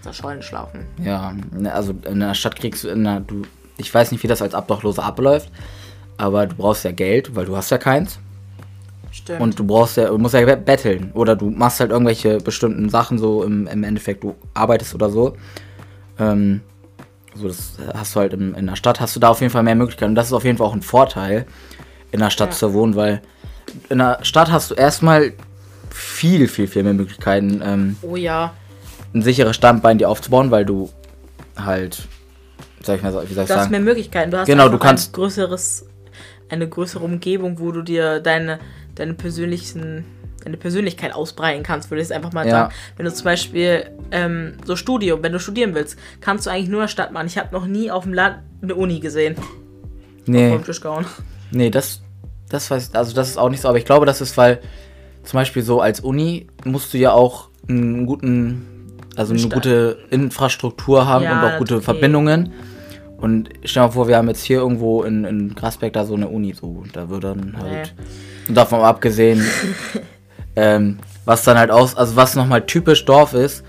[0.01, 0.87] die der Scheune schlafen.
[1.03, 3.43] Ja, ne, also in der Stadt kriegst du, in der, du,
[3.77, 5.51] ich weiß nicht, wie das als Obdachloser abläuft,
[6.17, 8.19] aber du brauchst ja Geld, weil du hast ja keins.
[9.13, 9.41] Stimmt.
[9.41, 11.11] Und du brauchst ja, du musst ja betteln.
[11.15, 15.37] Oder du machst halt irgendwelche bestimmten Sachen, so im, im Endeffekt, du arbeitest oder so.
[16.19, 16.61] Ähm,
[17.35, 19.63] so, das hast du halt im, in der Stadt, hast du da auf jeden Fall
[19.63, 20.11] mehr Möglichkeiten.
[20.11, 21.47] Und das ist auf jeden Fall auch ein Vorteil,
[22.13, 22.57] in der Stadt Ja.
[22.57, 23.21] zu wohnen, weil
[23.89, 25.33] in der Stadt hast du erstmal
[25.91, 28.53] viel, viel, viel mehr Möglichkeiten, ähm, oh ja,
[29.15, 30.91] ein sicheres Standbein dir aufzubauen, weil du
[31.57, 32.03] halt,
[32.83, 33.71] sag ich mal, so- wie soll ich du hast sagen?
[33.73, 34.31] mehr Möglichkeiten.
[34.31, 35.87] Du hast Genau, du kannst- ein größeres,
[36.49, 38.61] eine größere Umgebung, wo du dir deine,
[38.95, 40.05] deine persönlichen,
[40.45, 42.51] deine Persönlichkeit ausbreiten kannst, würde ich es einfach mal Ja.
[42.53, 42.75] sagen.
[42.97, 46.81] Wenn du zum Beispiel ähm, so Studium, wenn du studieren willst, kannst du eigentlich nur
[46.81, 47.27] in der Stadt machen.
[47.27, 49.37] Ich habe noch nie auf dem Land eine Uni gesehen.
[50.27, 50.59] Nee.
[51.53, 52.01] Nee, das,
[52.51, 54.61] das weiß also das ist auch nicht so, aber ich glaube, das ist, weil
[55.25, 58.67] zum Beispiel so als Uni musst du ja auch einen guten,
[59.17, 61.85] also eine Sta- gute Infrastruktur haben Ja, und auch gute okay.
[61.85, 62.53] Verbindungen.
[63.19, 66.15] Und stell dir mal vor, wir haben jetzt hier irgendwo in, in Grasberg da so
[66.15, 67.95] eine Uni, so, da wird dann halt,
[68.49, 69.45] und davon abgesehen,
[70.57, 73.63] ähm, was dann halt aus, also was nochmal typisch Dorf ist,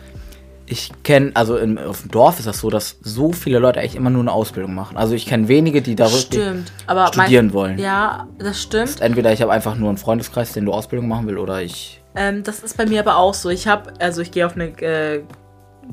[0.72, 3.96] ich kenne, also in, auf dem Dorf ist das so, dass so viele Leute eigentlich
[3.96, 4.96] immer nur eine Ausbildung machen.
[4.96, 6.72] Also ich kenne wenige, die da wirklich Stimmt.
[6.88, 7.78] Aber studieren mein- wollen.
[7.78, 9.02] Ja, das stimmt.
[9.02, 12.02] Entweder ich habe einfach nur einen Freundeskreis, den du Ausbildung machen will, oder ich.
[12.16, 13.50] Ähm, das ist bei mir aber auch so.
[13.50, 15.24] Ich habe, also ich gehe auf eine äh,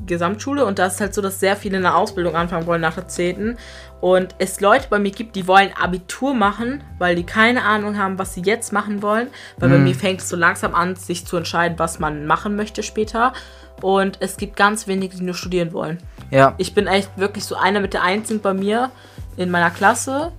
[0.05, 3.07] Gesamtschule und da ist halt so, dass sehr viele eine Ausbildung anfangen wollen nach der
[3.07, 3.57] 10.
[4.01, 8.17] Und es Leute bei mir gibt, die wollen Abitur machen, weil die keine Ahnung haben,
[8.17, 9.27] was sie jetzt machen wollen.
[9.57, 12.81] Weil bei mir fängt es so langsam an, sich zu entscheiden, was man machen möchte
[12.81, 13.33] später.
[13.81, 15.97] Und es gibt ganz wenige, die nur studieren wollen.
[16.31, 16.55] Ja.
[16.57, 18.91] Ich bin echt wirklich so einer mit der einzigen bei mir
[19.35, 20.31] in meiner Klasse.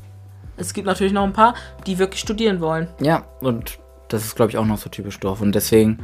[0.56, 1.54] Es gibt natürlich noch ein paar,
[1.86, 2.88] die wirklich studieren wollen.
[3.00, 5.40] Ja, und das ist, glaube ich, auch noch so typisch Dorf.
[5.40, 5.98] Und deswegen,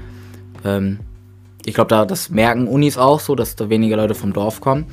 [0.65, 1.01] ähm,
[1.67, 4.87] ich glaube, da das merken Unis auch so, dass da weniger Leute vom Dorf kommen.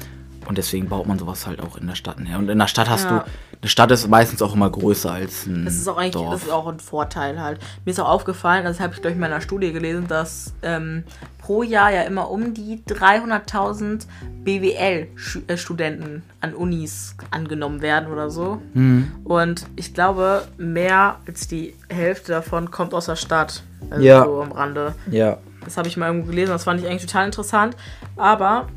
[0.46, 2.20] Und deswegen baut man sowas halt auch in der Stadt.
[2.20, 2.38] Ne?
[2.38, 3.20] Und in der Stadt hast Ja.
[3.20, 3.26] du,
[3.62, 6.34] eine Stadt ist meistens auch immer größer als ein Das ist auch eigentlich Dorf.
[6.34, 7.60] das ist auch ein Vorteil halt.
[7.86, 11.06] Mir ist auch aufgefallen, das habe ich glaube ich in meiner Studie gelesen, dass ähm,
[11.38, 14.06] pro Jahr ja immer um die 300.000
[14.44, 18.62] BWL-Studenten äh, an Unis angenommen werden oder so.
[18.74, 19.12] Mhm.
[19.24, 23.64] Und ich glaube, mehr als die Hälfte davon kommt aus der Stadt.
[23.90, 24.26] Also Ja.
[24.26, 24.94] so am Rande.
[25.10, 25.38] ja.
[25.66, 27.76] Das habe ich mal irgendwo gelesen, das fand ich eigentlich total interessant.
[28.18, 28.68] Aber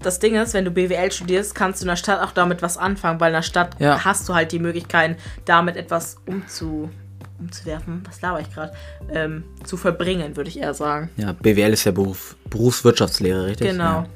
[0.00, 2.76] das Ding ist, wenn du BWL studierst, kannst du in der Stadt auch damit was
[2.76, 4.04] anfangen, weil in der Stadt Ja.
[4.04, 6.90] hast du halt die Möglichkeiten, damit etwas umzu,
[7.38, 8.72] umzuwerfen, was laber ich gerade,
[9.12, 11.10] ähm, zu verbringen, würde ich eher sagen.
[11.16, 13.70] Ja, BWL ist ja Beruf, Berufswirtschaftslehre, richtig?
[13.70, 13.84] Genau.
[13.84, 14.06] Ja,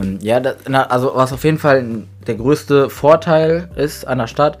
[0.00, 4.58] ähm, ja das, also was auf jeden Fall der größte Vorteil ist an der Stadt,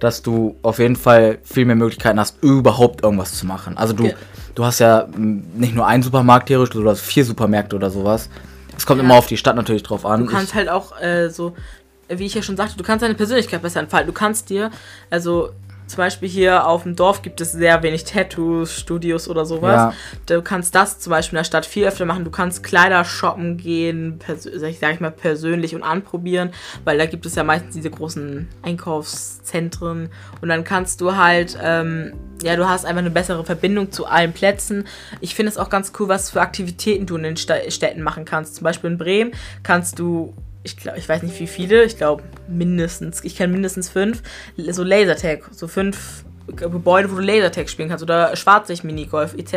[0.00, 3.76] dass du auf jeden Fall viel mehr Möglichkeiten hast, überhaupt irgendwas zu machen.
[3.76, 4.14] Also du, Ge-
[4.54, 8.28] du hast ja m, nicht nur einen Supermarkt theoretisch, du hast vier Supermärkte oder sowas.
[8.76, 9.04] Es kommt Ja.
[9.04, 10.26] immer auf die Stadt natürlich drauf an.
[10.26, 11.54] Du kannst halt auch äh, so,
[12.08, 14.08] wie ich ja schon sagte, du kannst deine Persönlichkeit besser entfalten.
[14.08, 14.70] Du kannst dir,
[15.10, 15.50] also
[15.86, 19.94] zum Beispiel hier auf dem Dorf gibt es sehr wenig Tattoos, Studios oder sowas.
[20.28, 20.36] Ja.
[20.36, 22.24] Du kannst das zum Beispiel in der Stadt viel öfter machen.
[22.24, 26.50] Du kannst Kleider shoppen gehen, sag ich, sag ich mal persönlich und anprobieren,
[26.84, 30.08] weil da gibt es ja meistens diese großen Einkaufszentren
[30.40, 34.32] und dann kannst du halt, ähm, ja, du hast einfach eine bessere Verbindung zu allen
[34.32, 34.84] Plätzen.
[35.20, 38.56] Ich finde es auch ganz cool, was für Aktivitäten du in den Städten machen kannst.
[38.56, 42.24] Zum Beispiel in Bremen kannst du ich glaube, ich weiß nicht wie viele, ich glaube
[42.48, 44.22] mindestens, ich kenne mindestens fünf,
[44.56, 49.54] so Lasertag, so fünf Gebäude, wo du Lasertag spielen kannst oder Schwarzlicht-Minigolf etc.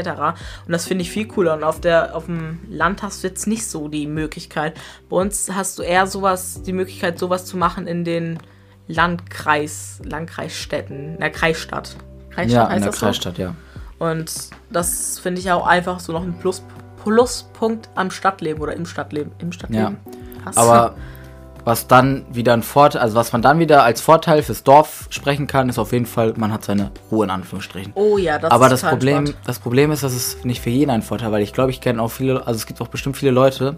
[0.65, 1.55] Und das finde ich viel cooler.
[1.55, 4.79] Und auf, der, auf dem Land hast du jetzt nicht so die Möglichkeit.
[5.09, 8.39] Bei uns hast du eher sowas, die Möglichkeit, sowas zu machen in den
[8.87, 11.97] Landkreis, Landkreisstädten, in der Kreisstadt.
[12.29, 12.99] Kreisstadt ja, heißt in der?
[12.99, 13.55] Kreisstadt, ja.
[13.99, 14.31] Und
[14.69, 16.63] das finde ich auch einfach so noch ein Plus,
[17.03, 19.31] Pluspunkt am Stadtleben oder im Stadtleben.
[19.39, 19.97] Im Stadtleben.
[20.05, 20.95] Hast du- Aber
[21.65, 25.47] was dann wieder ein Vorteil, also was man dann wieder als Vorteil fürs Dorf sprechen
[25.47, 27.91] kann, ist auf jeden Fall, man hat seine Ruhe in Anführungsstrichen.
[27.95, 29.47] Oh ja, das Aber ist das Problem, entspannt.
[29.47, 32.01] das Problem ist, dass es nicht für jeden ein Vorteil, weil ich glaube, ich kenne
[32.01, 33.75] auch viele, also es gibt auch bestimmt viele Leute,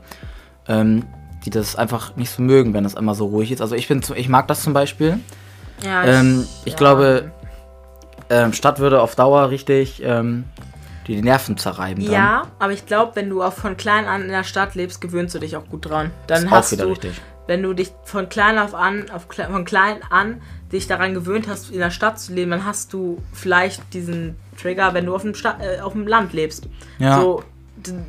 [0.68, 1.04] ähm,
[1.46, 3.62] die das einfach nicht so mögen, wenn es immer so ruhig ist.
[3.62, 5.18] Also ich bin, ich mag das zum Beispiel.
[5.84, 6.78] Ja, Ähm, ich ja.
[6.78, 7.32] glaube,
[8.30, 10.44] ähm, Stadt würde auf Dauer richtig ähm,
[11.10, 12.04] die, die Nerven zerreiben.
[12.04, 12.14] Dann.
[12.14, 15.34] Ja, aber ich glaube, wenn du auch von klein an in der Stadt lebst, gewöhnst
[15.34, 16.12] du dich auch gut dran.
[16.28, 17.20] Dann Ist auch hast wieder du, richtig.
[17.48, 20.42] wenn du dich von klein auf an, auf, von klein an
[20.72, 24.94] dich daran gewöhnt hast, in der Stadt zu leben, dann hast du vielleicht diesen Trigger,
[24.94, 26.68] wenn du auf dem, Sta äh, auf dem Land lebst.
[27.00, 27.20] Ja.
[27.20, 27.44] So,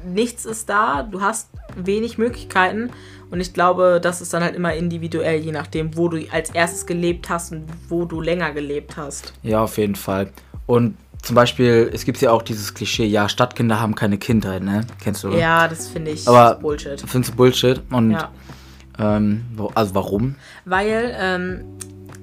[0.05, 2.91] nichts ist da, du hast wenig Möglichkeiten
[3.31, 6.85] und ich glaube, das ist dann halt immer individuell, je nachdem, wo du als erstes
[6.85, 9.33] gelebt hast und wo du länger gelebt hast.
[9.43, 10.31] Ja, auf jeden Fall.
[10.67, 14.87] Und zum Beispiel, es gibt ja auch dieses Klischee, ja, Stadtkinder haben keine Kindheit, ne?
[15.03, 15.29] Kennst du?
[15.31, 17.01] Ja, das finde ich Aber- Bullshit.
[17.07, 17.83] Findest du Bullshit?
[17.91, 18.31] Und, Ja.
[18.99, 20.35] ähm, also warum?
[20.65, 21.65] Weil ähm,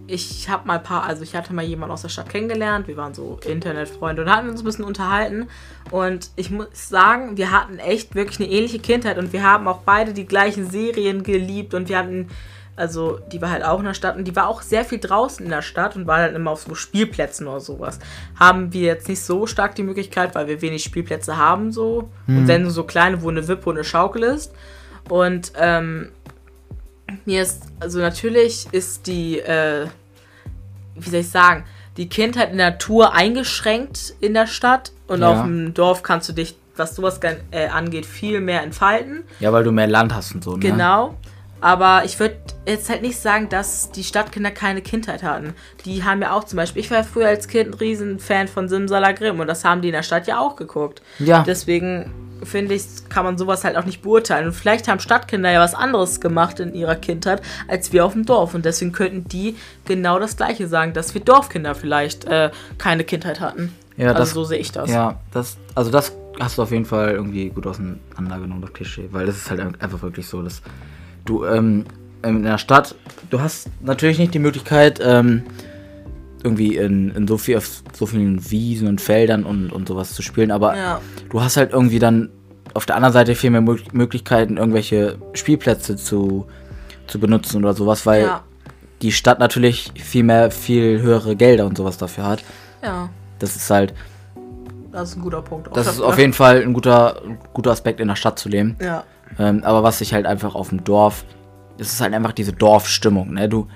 [0.07, 2.95] ich habe mal ein paar, also ich hatte mal jemanden aus der Stadt kennengelernt, wir
[2.97, 5.47] waren so Internetfreunde und hatten uns ein bisschen unterhalten.
[5.91, 9.79] Und ich muss sagen, wir hatten echt wirklich eine ähnliche Kindheit und wir haben auch
[9.85, 12.29] beide die gleichen Serien geliebt und wir hatten,
[12.77, 15.43] also die war halt auch in der Stadt und die war auch sehr viel draußen
[15.43, 17.99] in der Stadt und war dann immer auf so Spielplätzen oder sowas.
[18.39, 22.09] Haben wir jetzt nicht so stark die Möglichkeit, weil wir wenig Spielplätze haben so.
[22.27, 24.53] Und wenn so kleine, wo eine Wippe und eine Schaukel ist.
[25.09, 26.09] Und ähm,
[27.25, 29.87] mir ist, also natürlich ist die, äh,
[30.95, 31.65] wie soll ich sagen,
[31.97, 35.31] die Kindheit in der Natur eingeschränkt in der Stadt und Ja.
[35.31, 37.19] auf dem Dorf kannst du dich, was sowas
[37.51, 39.23] äh, angeht, viel mehr entfalten.
[39.39, 40.59] Ja, weil du mehr Land hast und so, ne?
[40.59, 41.15] Genau.
[41.59, 42.35] Aber ich würde
[42.67, 45.53] jetzt halt nicht sagen, dass die Stadtkinder keine Kindheit hatten.
[45.85, 49.39] Die haben ja auch zum Beispiel, ich war früher als Kind ein Riesenfan von Simsalagrim
[49.39, 51.01] und das haben die in der Stadt ja auch geguckt.
[51.19, 51.43] Ja.
[51.43, 52.11] Deswegen
[52.43, 54.45] finde ich, kann man sowas halt auch nicht beurteilen.
[54.45, 58.25] Und vielleicht haben Stadtkinder ja was anderes gemacht in ihrer Kindheit als wir auf dem
[58.27, 58.53] Dorf.
[58.53, 63.39] Und deswegen könnten die genau das Gleiche sagen, dass wir Dorfkinder vielleicht äh, keine Kindheit
[63.39, 63.73] hatten.
[63.97, 64.91] Ja, also das- so sehe ich das.
[64.91, 69.25] Ja, das, also das hast du auf jeden Fall irgendwie gut auseinandergenommen, das Klischee, weil
[69.25, 70.61] das ist halt einfach wirklich so, dass
[71.27, 71.85] du ähm,
[72.23, 72.95] in der Stadt,
[73.29, 75.43] du hast natürlich nicht die Möglichkeit, ähm,
[76.43, 80.21] irgendwie in, in so, viel, auf so vielen Wiesen und Feldern und, und sowas zu
[80.21, 81.01] spielen, aber Ja.
[81.29, 82.29] du hast halt irgendwie dann
[82.73, 86.45] auf der anderen Seite viel mehr Mög- Möglichkeiten, irgendwelche Spielplätze zu,
[87.07, 88.43] zu benutzen oder sowas, weil Ja.
[89.01, 92.43] die Stadt natürlich viel mehr, viel höhere Gelder und sowas dafür hat.
[92.83, 93.09] ja,
[93.39, 93.93] Das ist halt,
[94.91, 95.67] das ist ein guter Punkt.
[95.69, 98.49] Auch das ist auf jeden Fall ein guter, ein guter Aspekt in der Stadt zu
[98.49, 98.75] leben.
[98.81, 99.03] Ja.
[99.39, 101.25] Ähm, aber was ich halt einfach auf dem Dorf
[101.79, 103.49] es ist halt einfach diese Dorfstimmung, ne?
[103.49, 103.67] Du,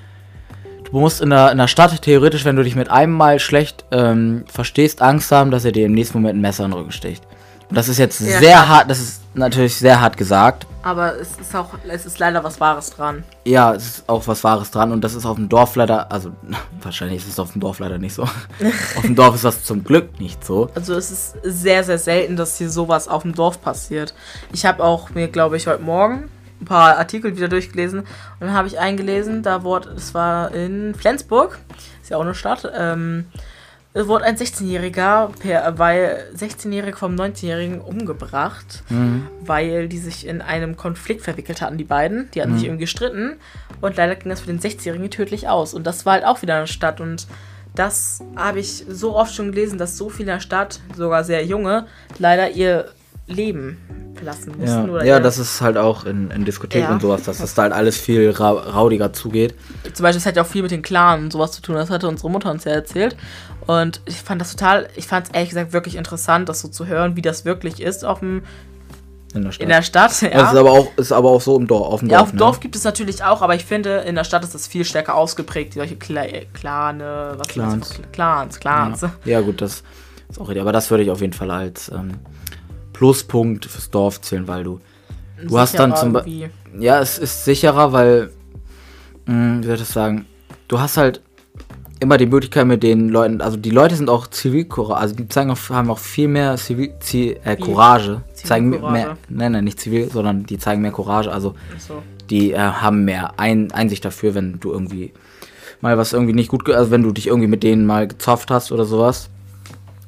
[0.86, 3.86] du musst in der, in der Stadt theoretisch, wenn du dich mit einem Mal schlecht
[3.92, 6.92] ähm, verstehst, Angst haben, dass er dir im nächsten Moment ein Messer in den Rücken
[6.92, 7.24] sticht.
[7.70, 10.68] Und das ist jetzt Ja, sehr hart, das ist natürlich sehr hart gesagt.
[10.84, 13.24] Aber es ist auch, es ist leider was Wahres dran.
[13.46, 16.32] Ja, es ist auch was Wahres dran und das ist auf dem Dorf leider, also
[16.82, 18.24] wahrscheinlich ist es auf dem Dorf leider nicht so.
[18.96, 20.70] auf dem Dorf ist das zum Glück nicht so.
[20.76, 24.14] Also es ist sehr, sehr selten, dass hier sowas auf dem Dorf passiert.
[24.54, 28.08] Ich habe auch mir, glaube ich, heute Morgen ein paar Artikel wieder durchgelesen und
[28.40, 31.60] dann habe ich eingelesen, da wurde, es war in Flensburg,
[32.02, 33.26] ist ja auch eine Stadt, ähm,
[33.94, 38.84] wurde ein 16-Jähriger, per- weil 16-Jährig vom 19-Jährigen umgebracht,
[39.46, 42.30] weil die sich in einem Konflikt verwickelt hatten, die beiden.
[42.34, 43.34] Die hatten sich irgendwie gestritten
[43.82, 45.74] und leider ging das für den 16-Jährigen tödlich aus.
[45.74, 47.28] Und das war halt auch wieder eine Stadt und
[47.76, 51.46] das habe ich so oft schon gelesen, dass so viele in der Stadt, sogar sehr
[51.46, 51.86] junge,
[52.20, 52.90] leider ihr
[53.28, 53.78] Leben
[54.16, 54.90] verlassen Ja, mussten.
[54.90, 56.92] oder ja das ist halt auch in, in Diskotheken Ja.
[56.92, 59.56] und sowas, dass das da halt alles viel ra raudiger zugeht.
[59.94, 61.76] zum Beispiel, es hat ja auch viel mit den Clan und sowas zu tun.
[61.76, 63.16] Das hatte unsere Mutter uns ja erzählt.
[63.68, 66.88] Und ich fand das total, ich fand es ehrlich gesagt wirklich interessant, das so zu
[66.88, 68.44] hören, wie das wirklich ist auf dem,
[69.34, 69.64] In der Stadt.
[69.64, 70.22] in der Stadt.
[70.24, 70.30] Ja.
[70.30, 72.24] Das ist aber auch, ist aber auch so im Dorf, auf dem Ja, Dorf.
[72.24, 72.40] auf dem ne?
[72.40, 75.16] Dorf gibt es natürlich auch, aber ich finde, in der Stadt ist das viel stärker
[75.16, 78.00] ausgeprägt, solche Kla Klane, was Clans.
[78.12, 79.02] Clans, Clans.
[79.02, 79.12] Ja.
[79.26, 79.84] ja, gut, das
[80.30, 80.62] ist auch richtig.
[80.62, 82.16] Aber das würde ich auf jeden Fall als ähm,
[82.94, 84.80] Pluspunkt fürs Dorf zählen, weil du.
[85.44, 86.50] Du hast dann zum Be- Beispiel.
[86.80, 88.32] Ja, es ist sicherer, weil.
[89.26, 90.26] Mh, wie soll ich das sagen?
[90.68, 91.22] Du hast halt
[92.02, 93.42] immer die Möglichkeit mit den Leuten.
[93.42, 95.00] Also die Leute sind auch Zivilcourage.
[95.00, 97.56] Also die zeigen auch, haben auch viel mehr Zivil, Zi, äh?
[97.56, 98.22] Courage.
[98.34, 98.94] Zeigen Zivilcourage.
[98.94, 99.18] mehr.
[99.30, 101.32] Nein, nein, nicht zivil, sondern die zeigen mehr Courage.
[101.32, 102.02] Also So.
[102.30, 105.14] die äh, haben mehr Ein Einsicht dafür, wenn du irgendwie
[105.80, 108.72] mal was irgendwie nicht gut, also wenn du dich irgendwie mit denen mal gezofft hast
[108.72, 109.30] oder sowas.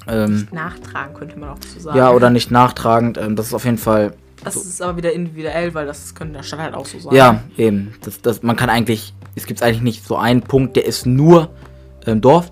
[0.07, 1.97] Ähm, Nachtragen könnte man auch so sagen.
[1.97, 3.17] ja, oder nicht nachtragend.
[3.17, 4.13] Ähm, das ist auf jeden Fall.
[4.43, 7.15] Das ist aber wieder individuell, weil das könnte in der Stadt halt auch so sein.
[7.15, 7.93] Ja, eben.
[8.01, 9.13] Das, das, man kann eigentlich.
[9.35, 11.49] Es gibt eigentlich nicht so einen Punkt, der ist nur
[12.05, 12.51] im Dorf.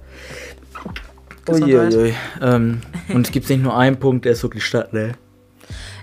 [1.50, 2.16] Uiuiui.
[2.42, 2.82] Ähm,
[3.14, 5.14] und es gibt nicht nur einen Punkt, der ist wirklich Stadt, ne?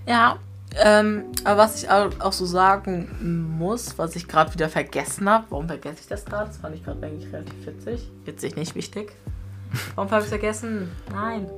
[0.07, 0.39] Ja,
[0.77, 5.67] ähm, aber was ich auch so sagen muss, was ich gerade wieder vergessen habe, warum
[5.67, 6.49] vergesse ich das gerade?
[6.49, 8.11] Das fand ich gerade eigentlich relativ witzig.
[8.25, 9.13] Witzig, nicht wichtig.
[9.95, 10.91] Warum habe ich es vergessen?
[11.13, 11.49] Nein.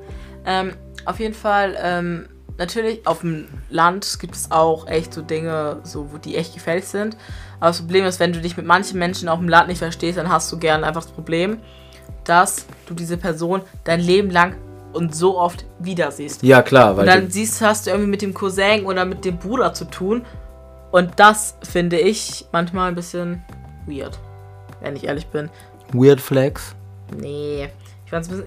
[0.45, 0.73] Ähm,
[1.05, 6.13] auf jeden Fall, ähm, natürlich, auf dem Land gibt es auch echt so Dinge, so,
[6.13, 7.17] wo die echt gefällig sind.
[7.59, 10.19] Aber das Problem ist, wenn du dich mit manchen Menschen auf dem Land nicht verstehst,
[10.19, 11.59] dann hast du gern einfach das Problem,
[12.31, 14.55] dass du diese Person dein Leben lang
[14.93, 16.43] und so oft wieder siehst.
[16.43, 17.03] Ja, klar, weil.
[17.09, 19.85] Und dann du- siehst, hast du irgendwie mit dem Cousin oder mit dem Bruder zu
[19.85, 20.25] tun.
[20.93, 23.45] Und das finde ich manchmal ein bisschen
[23.87, 24.19] weird.
[24.81, 25.49] Wenn ich ehrlich bin.
[25.93, 26.75] Weird Flags.
[27.17, 27.69] Nee.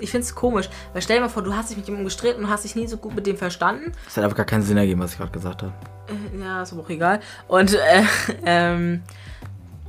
[0.01, 0.69] Ich, finde es komisch.
[0.91, 2.85] Weil stell dir mal vor, du hast dich mit jemandem gestritten und hast dich nie
[2.87, 3.93] so gut mit dem verstanden.
[4.05, 5.71] Das hat einfach gar keinen Sinn ergeben, was ich gerade gesagt habe.
[6.09, 7.21] Äh, Ja, ist aber auch egal.
[7.47, 8.03] Und äh,
[8.45, 9.03] ähm,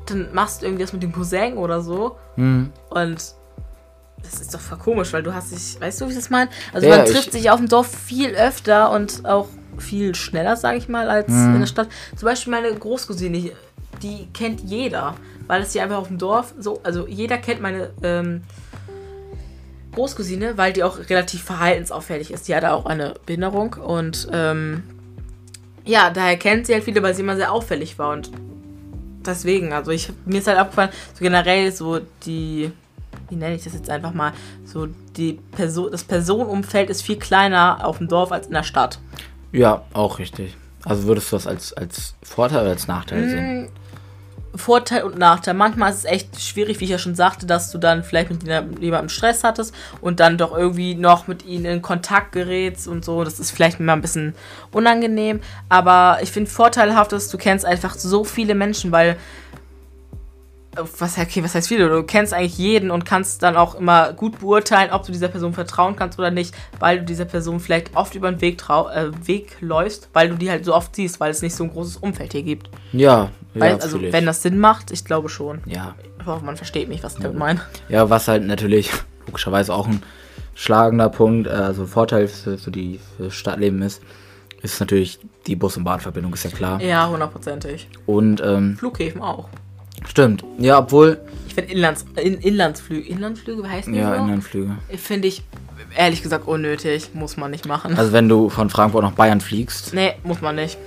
[0.07, 2.16] dann machst du irgendwie das mit dem Cousin oder so.
[2.37, 2.70] Hm.
[2.90, 3.35] Und
[4.25, 6.51] das ist doch voll komisch, weil du hast dich, weißt du, wie ich das meine?
[6.73, 10.79] Also Ja, man trifft sich auf dem Dorf viel öfter und auch viel schneller, sage
[10.79, 11.55] ich mal, als Mhm.
[11.55, 11.89] in der Stadt.
[12.17, 13.51] Zum Beispiel meine Großcousine,
[14.03, 15.15] die kennt jeder,
[15.47, 18.43] weil es hier einfach auf dem Dorf so, also jeder kennt meine ähm,
[19.95, 22.49] Großcousine, weil die auch relativ verhaltensauffällig ist.
[22.49, 24.83] Die hat auch eine Behinderung und ähm,
[25.85, 28.31] ja, daher kennt sie halt viele, weil sie immer sehr auffällig war und
[29.25, 32.73] deswegen, also ich mir ist halt aufgefallen, so generell so die,
[33.35, 34.33] wie nenne ich das jetzt einfach mal,
[34.64, 38.99] so die Person, das Personenumfeld ist viel kleiner auf dem Dorf als in der Stadt.
[39.53, 40.57] Ja, auch richtig.
[40.85, 43.68] Also würdest du das als, als Vorteil oder als Nachteil sehen?
[44.55, 45.55] Vorteil und Nachteil.
[45.55, 48.44] Manchmal ist es echt schwierig, wie ich ja schon sagte, dass du dann vielleicht mit
[48.81, 53.25] jemandem Stress hattest und dann doch irgendwie noch mit ihnen in Kontakt gerätst und so.
[53.25, 54.35] Das ist vielleicht mal ein bisschen
[54.70, 55.40] unangenehm.
[55.68, 59.16] Aber ich finde vorteilhaft ist, du kennst einfach so viele Menschen, weil.
[60.99, 61.89] Was, okay, was heißt viele?
[61.89, 65.53] Du kennst eigentlich jeden und kannst dann auch immer gut beurteilen, ob du dieser Person
[65.53, 69.11] vertrauen kannst oder nicht, weil du dieser Person vielleicht oft über den Weg, trau äh,
[69.27, 71.97] Weg läufst, weil du die halt so oft siehst, weil es nicht so ein großes
[71.99, 72.69] Umfeld hier gibt.
[72.93, 74.13] Ja, ja, Weil, also, fühl ich.
[74.13, 75.61] wenn das Sinn macht, ich glaube schon.
[75.66, 75.95] ja.
[76.20, 77.61] Ich hoffe, man versteht mich, was ich damit meine.
[77.91, 78.91] Ja, was halt natürlich
[79.27, 80.03] logischerweise auch ein
[80.55, 84.01] schlagender Punkt, äh, also Vorteil für, für die für das Stadtleben ist,
[84.62, 86.81] ist natürlich die Bus- und Bahnverbindung, ist ja klar.
[86.81, 87.89] Ja, hundertprozentig.
[88.07, 89.49] Und ähm, Flughäfen auch.
[90.09, 94.22] Stimmt, ja, obwohl, Ich finde Inlands, in, Inlandsflüge, Inlandsflüge, wie heißen die ja, so?
[94.22, 94.76] Inlandflüge.
[94.96, 95.42] Finde ich
[95.96, 97.11] ehrlich gesagt unnötig.
[97.14, 97.96] Muss man nicht machen.
[97.96, 100.78] Also wenn du von Frankfurt nach Bayern fliegst, nee, muss man nicht.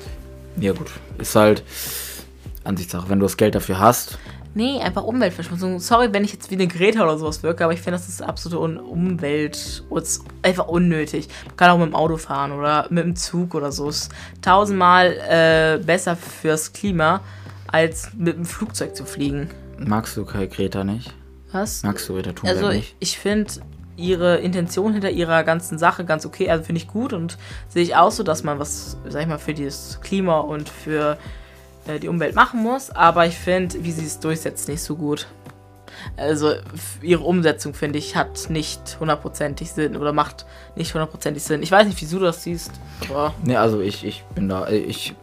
[0.60, 0.88] ja gut,
[1.18, 1.64] ist halt
[2.64, 4.18] Ansichtssache, wenn du das Geld dafür hast.
[4.54, 5.80] Nee, einfach Umweltverschmutzung.
[5.80, 8.24] Sorry, wenn ich jetzt wie eine Greta oder sowas wirke, aber ich finde, das ist
[8.24, 9.84] absolute Un Umwelt.
[10.42, 11.28] einfach unnötig.
[11.46, 13.90] Man kann auch mit dem Auto fahren oder mit dem Zug oder so.
[13.90, 14.12] Ist
[14.42, 17.22] tausendmal äh, besser fürs Klima.
[17.72, 19.50] Als mit dem Flugzeug zu fliegen.
[19.78, 21.14] Magst du Kai Greta nicht?
[21.52, 21.84] Was?
[21.84, 22.96] Magst du Greta Thunberg Also ich, nicht?
[23.00, 23.52] ich finde
[23.96, 26.50] ihre Intention hinter ihrer ganzen Sache ganz okay.
[26.50, 27.38] Also finde ich gut und
[27.68, 31.18] sehe ich auch so, dass man was, sag ich mal, für das Klima und für
[31.88, 32.90] äh, die Umwelt machen muss.
[32.92, 35.28] Aber ich finde, wie sie es durchsetzt, nicht so gut.
[36.16, 36.54] Also
[37.02, 40.46] ihre Umsetzung, finde ich, hat nicht hundertprozentig Sinn oder macht
[40.76, 41.64] nicht hundertprozentig Sinn.
[41.64, 42.72] Ich weiß nicht, wieso du das siehst.
[43.10, 45.16] Aber Ne, also ich, ich bin da, ich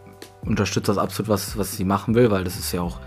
[0.47, 2.99] unterstütze das absolut, was, was sie machen will, weil das ist ja auch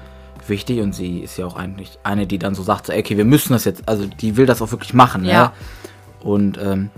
[0.48, 3.26] wichtig und sie ist ja auch eigentlich eine, die dann so sagt, so, okay, wir
[3.26, 5.32] müssen das jetzt, also die will das auch wirklich machen, ja.
[5.32, 5.54] Ja.
[6.22, 6.90] Und ähm,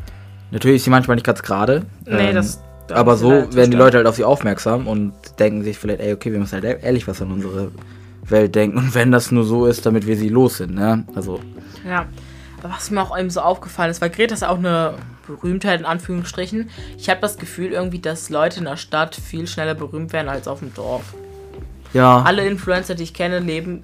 [0.51, 1.83] natürlich ist sie manchmal nicht ganz gerade.
[2.05, 3.77] Nee, ähm, das- da Aber so werden die.
[3.77, 6.79] Leute halt auf sie aufmerksam und denken sich vielleicht, ey, okay, wir müssen halt e-
[6.83, 7.69] ehrlich was an unsere
[8.27, 8.77] Welt denken.
[8.79, 11.03] Und wenn das nur so ist, damit wir sie los sind, ne?
[11.13, 11.39] Also,
[11.87, 12.07] Ja,
[12.61, 14.93] was mir auch eben so aufgefallen ist, weil Greta ist auch eine
[15.27, 16.69] Berühmtheit in Anführungsstrichen.
[16.97, 20.47] Ich habe das Gefühl irgendwie, dass Leute in der Stadt viel schneller berühmt werden als
[20.47, 21.13] auf dem Dorf.
[21.93, 23.83] ja, Alle Influencer, die ich kenne, leben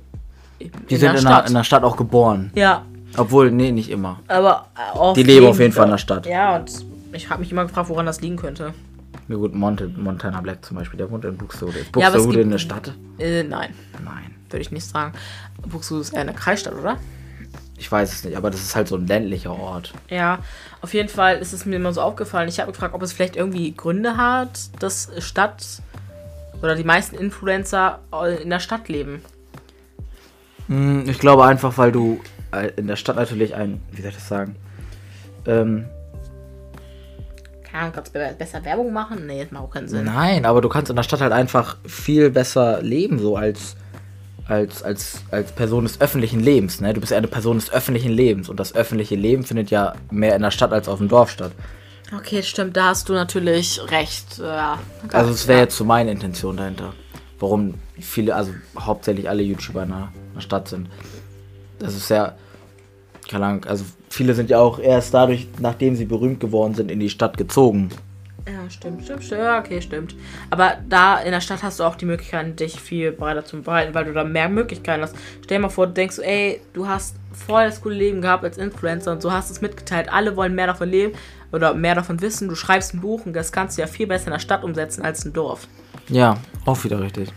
[0.60, 1.44] in die der sind in Stadt.
[1.44, 2.52] der, in der Stadt auch geboren.
[2.56, 2.84] ja,
[3.18, 4.20] Obwohl, nee, nicht immer.
[4.28, 6.26] aber äh, oft Die leben auf jeden Fall in der Stadt.
[6.26, 6.72] Ja, und
[7.14, 8.74] ich habe mich immer gefragt, woran das liegen könnte.
[9.28, 11.80] Ja gut, Monte, Montana Black zum Beispiel, der wohnt in Buxtehude.
[11.80, 12.94] Ist Ja, Buxtehude gibt- in der Stadt?
[13.18, 13.74] Äh, nein,
[14.04, 14.36] Nein.
[14.50, 15.14] würde ich nicht sagen.
[15.68, 16.98] Buxtehude ist eher eine Kreisstadt, oder?
[17.78, 19.94] Ich weiß es nicht, aber das ist halt so ein ländlicher Ort.
[20.10, 20.40] Ja,
[20.82, 22.48] auf jeden Fall ist es mir immer so aufgefallen.
[22.48, 25.66] Ich habe gefragt, ob es vielleicht irgendwie Gründe hat, dass Stadt
[26.62, 28.00] oder die meisten Influencer
[28.42, 29.22] in der Stadt leben.
[30.68, 32.22] Hm, Ich glaube einfach, weil du
[32.52, 34.56] äh, in der Stadt natürlich ein, wie soll ich das sagen?
[35.46, 35.86] Ähm,
[37.64, 39.28] Keine Ahnung, kannst du be- besser Werbung machen?
[39.28, 40.06] Nee, das macht auch keinen Sinn.
[40.06, 43.76] nein, aber du kannst in der Stadt halt einfach viel besser leben, so als,
[44.48, 46.80] als, als, als Person des öffentlichen Lebens.
[46.82, 46.94] Ne?
[46.94, 50.36] Du bist ja eine Person des öffentlichen Lebens und das öffentliche Leben findet ja mehr
[50.36, 51.52] in der Stadt als auf dem Dorf statt.
[52.16, 54.38] Okay, stimmt, da hast du natürlich recht.
[54.38, 54.78] Ja.
[55.12, 55.64] Also es wäre Ja.
[55.64, 56.94] jetzt so meine Intention dahinter.
[57.40, 60.88] Warum viele, also hauptsächlich alle YouTuber in der, in der Stadt sind.
[61.80, 62.36] Das ist ja,
[63.30, 67.00] keine Ahnung, also viele sind ja auch erst dadurch, nachdem sie berühmt geworden sind, in
[67.00, 67.90] die Stadt gezogen.
[68.48, 69.42] Ja, stimmt, stimmt, stimmt.
[69.42, 70.16] Okay, stimmt.
[70.52, 73.96] Aber da in der Stadt hast du auch die Möglichkeit, dich viel breiter zu verbreiten,
[73.96, 75.16] weil du da mehr Möglichkeiten hast.
[75.44, 78.58] Stell dir mal vor, du denkst, ey, du hast voll das coole Leben gehabt als
[78.58, 80.10] Influencer und so hast es mitgeteilt.
[80.12, 81.18] Alle wollen mehr davon leben
[81.52, 82.48] oder mehr davon wissen.
[82.48, 85.04] Du schreibst ein Buch und das kannst du ja viel besser in der Stadt umsetzen
[85.04, 85.68] als im Dorf.
[86.08, 87.34] Ja, auch wieder richtig.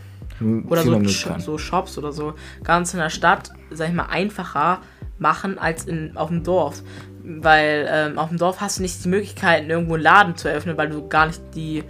[0.69, 2.35] Oder so, so Shops oder so.
[2.63, 4.81] Ganz in der Stadt, sag ich mal, einfacher
[5.19, 6.83] machen als in, auf dem Dorf.
[7.31, 10.79] Weil ähm, auf dem Dorf hast du nicht die Möglichkeiten, irgendwo einen Laden zu eröffnen,
[10.79, 11.85] weil du gar nicht die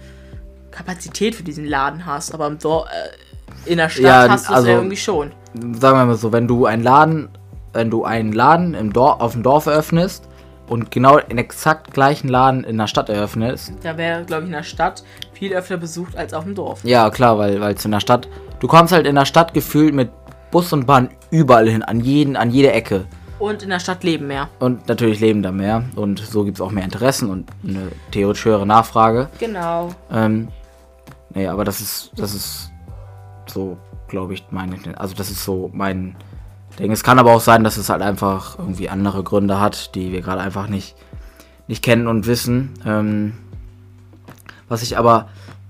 [0.69, 2.33] Kapazität für diesen Laden hast.
[2.33, 5.31] Aber im Dorf, äh, in der Stadt Ja, hast du es also- ja irgendwie schon.
[5.79, 7.29] Sagen wir mal so, wenn du einen Laden,
[7.71, 10.27] wenn du einen Laden im Dorf, auf dem Dorf eröffnest
[10.67, 14.53] und genau den exakt gleichen Laden in der Stadt eröffnest, Da wäre, glaube ich, in
[14.53, 16.81] der Stadt viel öfter besucht als auf dem Dorf.
[16.83, 18.27] Ja, klar, weil es in der Stadt.
[18.59, 20.09] Du kommst halt in der Stadt gefühlt mit
[20.51, 23.05] Bus und Bahn überall hin, an jeden, an jede Ecke.
[23.39, 24.49] Und in der Stadt leben mehr.
[24.59, 25.85] Und natürlich leben da mehr.
[25.95, 29.29] Und so gibt es auch mehr Interessen und eine theoretisch höhere Nachfrage.
[29.39, 29.95] Genau.
[30.11, 30.49] Ähm,
[31.33, 32.71] nee, aber das ist, das ist
[33.47, 33.77] so,
[34.09, 34.75] glaube ich, meine.
[34.99, 36.15] Also das ist so mein
[36.77, 36.91] Ding.
[36.91, 40.21] Es kann aber auch sein, dass es halt einfach irgendwie andere Gründe hat, die wir
[40.21, 40.95] gerade einfach nicht,
[41.67, 42.73] nicht kennen und wissen.
[42.85, 43.33] Ähm,
[44.67, 45.29] was ich aber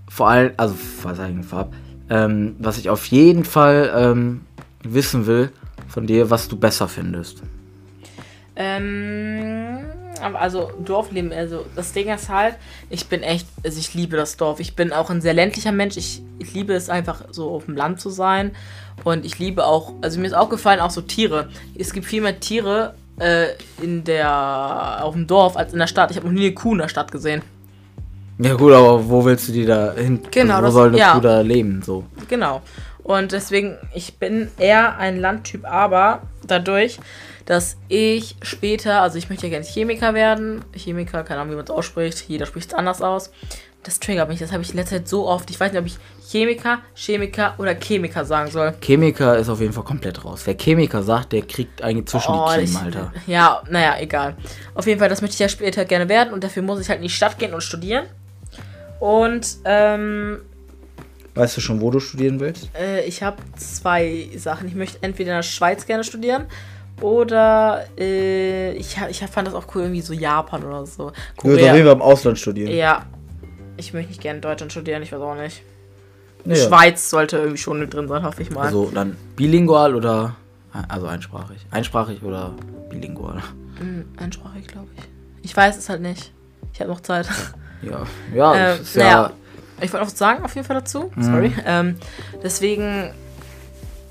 [0.09, 1.73] vor allem, also was eigentlich vorab,
[2.09, 4.41] ähm, was ich auf jeden Fall ähm,
[4.83, 5.51] wissen will
[5.87, 7.43] von dir, was du besser findest.
[8.59, 9.79] Ähm,
[10.21, 12.55] also Dorfleben, also das Ding ist halt,
[12.89, 14.59] ich bin echt, also ich liebe das Dorf.
[14.59, 15.95] Ich bin auch ein sehr ländlicher Mensch.
[15.95, 18.51] Ich, ich liebe es einfach so auf dem Land zu sein.
[19.05, 21.47] Und ich liebe auch, also mir ist auch gefallen, auch so Tiere.
[21.77, 23.45] Es gibt viel mehr Tiere äh,
[23.81, 26.11] in der, auf dem Dorf als in der Stadt.
[26.11, 27.41] Ich habe noch nie eine Kuh in der Stadt gesehen.
[28.39, 30.19] Ja gut, aber wo willst du die da hin?
[30.31, 31.13] Genau, also, wo das- soll eine ja.
[31.13, 31.81] Kuh da leben?
[31.81, 32.03] So.
[32.27, 32.61] Genau.
[33.09, 36.99] Und deswegen, ich bin eher ein Landtyp, aber dadurch,
[37.47, 40.63] dass ich später, also ich möchte ja gerne Chemiker werden.
[40.75, 42.23] Chemiker, keine Ahnung, wie man es ausspricht.
[42.27, 43.31] Jeder spricht es anders aus.
[43.81, 44.37] Das triggert mich.
[44.37, 45.49] Das habe ich in letzter Zeit so oft.
[45.49, 45.97] Ich weiß nicht, ob ich
[46.29, 48.75] Chemiker, Chemiker oder Chemiker sagen soll.
[48.79, 50.43] Chemiker ist auf jeden Fall komplett raus.
[50.45, 53.11] Wer Chemiker sagt, der kriegt eigentlich zwischen Oh, die Kiemen, Alter.
[53.25, 54.35] Ja, naja, egal.
[54.75, 56.97] Auf jeden Fall, das möchte ich ja später gerne werden und dafür muss ich halt
[56.97, 58.05] in die Stadt gehen und studieren.
[58.99, 60.41] Und ähm,
[61.35, 62.69] Weißt du schon, wo du studieren willst?
[62.77, 64.67] Äh, ich habe zwei Sachen.
[64.67, 66.45] Ich möchte entweder in der Schweiz gerne studieren
[67.01, 71.11] oder äh, ich, ich fand das auch cool, irgendwie so Japan oder so.
[71.41, 72.71] Du willst im Ausland studieren.
[72.71, 73.05] Ja.
[73.77, 75.61] Ich möchte nicht gerne in Deutschland studieren, ich weiß auch nicht.
[76.45, 76.55] Ja.
[76.55, 78.65] Schweiz sollte irgendwie schon mit drin sein, hoffe ich mal.
[78.65, 80.35] Also dann bilingual oder
[80.87, 81.65] also einsprachig.
[81.71, 82.53] Einsprachig oder
[82.89, 83.41] bilingual.
[83.79, 85.03] Hm, einsprachig, glaube ich.
[85.43, 86.33] Ich weiß es halt nicht.
[86.73, 87.27] Ich habe noch Zeit.
[87.81, 88.03] Ja,
[88.35, 89.31] ja, Ähm, das ist ja, naja.
[89.81, 91.11] Ich wollte was sagen, auf jeden Fall dazu.
[91.15, 91.23] Mhm.
[91.23, 91.53] Sorry.
[91.65, 91.95] Ähm,
[92.43, 93.11] deswegen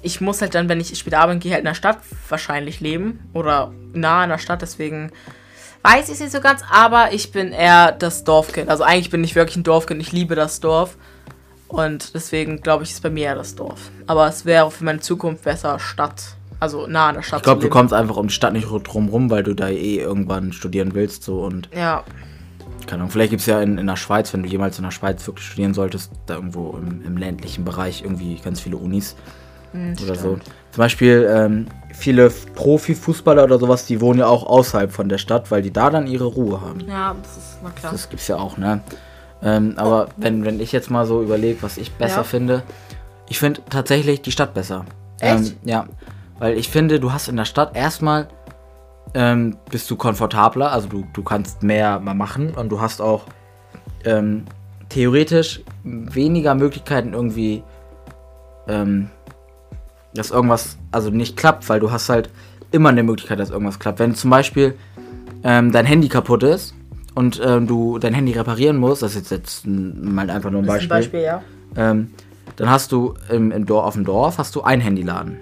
[0.03, 1.99] ich muss halt dann, wenn ich später arbeiten gehe, halt in der Stadt
[2.29, 3.21] wahrscheinlich leben.
[3.33, 5.11] Oder nah in der Stadt, deswegen
[5.83, 8.69] weiß ich es nicht so ganz, aber ich bin eher das Dorfkind.
[8.69, 10.97] Also eigentlich bin ich wirklich ein Dorfkind, ich liebe das Dorf.
[11.66, 13.91] Und deswegen glaube ich, ist bei mir eher das Dorf.
[14.07, 16.37] Aber es wäre für meine Zukunft besser Stadt.
[16.61, 17.41] Also nah an der Stadt.
[17.41, 19.97] Ich glaube, du kommst einfach um die Stadt nicht drum rum, weil du da eh
[19.97, 21.23] irgendwann studieren willst.
[21.23, 22.05] So und Ja.
[22.89, 24.91] Keine Ahnung, vielleicht gibt es ja in, in der Schweiz, wenn du jemals in der
[24.91, 29.14] Schweiz wirklich studieren solltest, da irgendwo im, im ländlichen Bereich irgendwie ganz viele Unis
[30.03, 30.39] oder so.
[30.72, 35.51] Zum Beispiel ähm, viele Profifußballer oder sowas, die wohnen ja auch außerhalb von der Stadt,
[35.51, 36.80] weil die da dann ihre Ruhe haben.
[36.89, 37.93] Ja, das ist na klar.
[37.93, 38.80] Das gibt's ja auch, ne?
[39.43, 42.22] Ähm, aber wenn, wenn ich jetzt mal so überlege, was ich besser Ja.
[42.24, 42.62] finde,
[43.28, 44.84] ich finde tatsächlich die Stadt besser.
[45.20, 45.51] Echt?
[45.51, 45.86] Ähm, ja.
[46.39, 48.28] Weil ich finde, du hast in der Stadt erstmal
[49.15, 53.25] ähm, bist du komfortabler, also du, du kannst mehr mal machen und du hast auch
[54.05, 54.45] ähm,
[54.89, 57.63] theoretisch weniger Möglichkeiten irgendwie,
[58.69, 59.11] ähm,
[60.15, 62.31] dass irgendwas also nicht klappt, weil du hast halt
[62.71, 63.99] immer eine Möglichkeit, dass irgendwas klappt.
[63.99, 64.75] Wenn zum Beispiel
[65.43, 66.75] ähm, dein Handy kaputt ist
[67.15, 70.67] und ähm, du dein Handy reparieren musst, das ist jetzt ein- mal einfach nur ein
[70.67, 71.43] Beispiel, ein Beispiel, ja.
[71.77, 72.13] ähm,
[72.57, 75.39] dann hast du im, im Dorf, auf dem Dorf hast du einen Handyladen.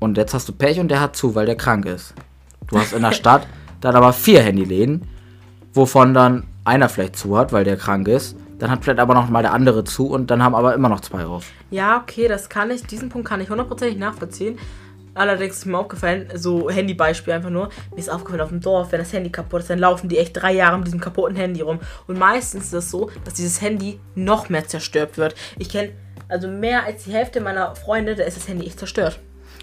[0.00, 2.14] Und jetzt hast du Pech und der hat zu, weil der krank ist.
[2.70, 3.46] Du hast in der Stadt
[3.80, 5.06] dann aber vier Handyläden,
[5.72, 8.36] wovon dann einer vielleicht zu hat, weil der krank ist.
[8.58, 11.00] Dann hat vielleicht aber noch mal der andere zu und dann haben aber immer noch
[11.00, 11.46] zwei auf.
[11.70, 14.58] Ja, okay, das kann ich, diesen Punkt kann ich hundertprozentig nachvollziehen.
[15.14, 19.00] Allerdings ist mir aufgefallen, so Handybeispiel einfach nur, mir ist aufgefallen auf dem Dorf, wenn
[19.00, 21.80] das Handy kaputt ist, dann laufen die echt drei Jahre mit diesem kaputten Handy rum.
[22.06, 25.34] Und meistens ist es so, dass dieses Handy noch mehr zerstört wird.
[25.58, 25.90] Ich kenne
[26.28, 29.18] also mehr als die Hälfte meiner Freunde, da ist das Handy echt zerstört.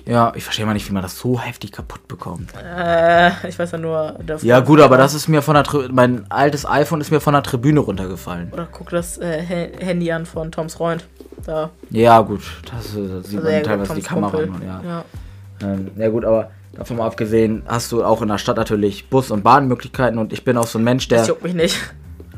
[0.05, 2.51] Ja, ich verstehe mal nicht, wie man das so heftig kaputt bekommt.
[2.55, 4.15] Äh, ich weiß ja nur.
[4.21, 7.19] Der Ja gut, aber das ist mir von der Tri mein altes iPhone ist mir
[7.19, 8.51] von der Tribüne runtergefallen.
[8.53, 11.05] Oder guck das äh, Ha- Handy an von Toms Freund.
[11.45, 11.69] Da.
[11.89, 12.41] Ja gut,
[12.71, 14.81] das, äh, das sieht Also, man teilweise die Kamera nur, ja.
[14.85, 15.05] ja.
[15.61, 19.31] Ähm, ja gut, aber davon mal abgesehen, hast du auch in der Stadt natürlich Bus-
[19.31, 21.29] und Bahnmöglichkeiten und ich bin auch so ein Mensch, Das der.
[21.29, 21.77] juckt mich nicht.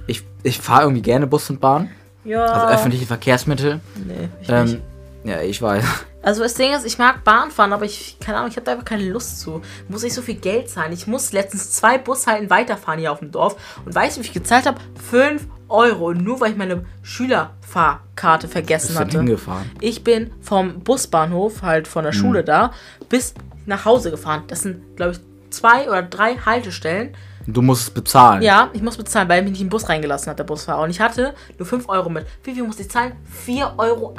[0.07, 1.89] Ich, ich fahre irgendwie gerne Bus und Bahn,
[2.23, 2.45] Ja.
[2.45, 3.79] also öffentliche Verkehrsmittel.
[3.95, 4.79] Nee, ich nicht.
[5.23, 5.83] Ja, ich weiß.
[6.21, 8.73] Also das Ding ist, ich mag Bahn fahren, aber ich, keine Ahnung, ich habe da
[8.73, 9.61] einfach keine Lust zu.
[9.87, 10.91] Muss ich so viel Geld zahlen?
[10.91, 13.55] Ich muss letztens zwei Bushalten weiterfahren hier auf dem Dorf.
[13.85, 14.79] Und weißt du, wie ich gezahlt habe?
[15.09, 16.13] 5 Euro.
[16.13, 19.17] Nur weil ich meine Schülerfahrkarte vergessen Bist du hatte.
[19.19, 19.71] hingefahren?
[19.79, 22.71] Ich bin vom Busbahnhof, halt von der Schule da,
[23.09, 23.33] bis
[23.65, 24.43] nach Hause gefahren.
[24.47, 27.15] Das sind, glaube ich, zwei oder drei Haltestellen.
[27.45, 28.41] Du musst es bezahlen.
[28.41, 30.81] Ja, ich muss bezahlen, weil mich nicht im Bus reingelassen hat, der Busfahrer.
[30.81, 32.25] Und ich hatte nur 5 Euro mit.
[32.43, 33.13] Wie viel musste ich zahlen?
[33.47, 34.13] 4,80 Euro.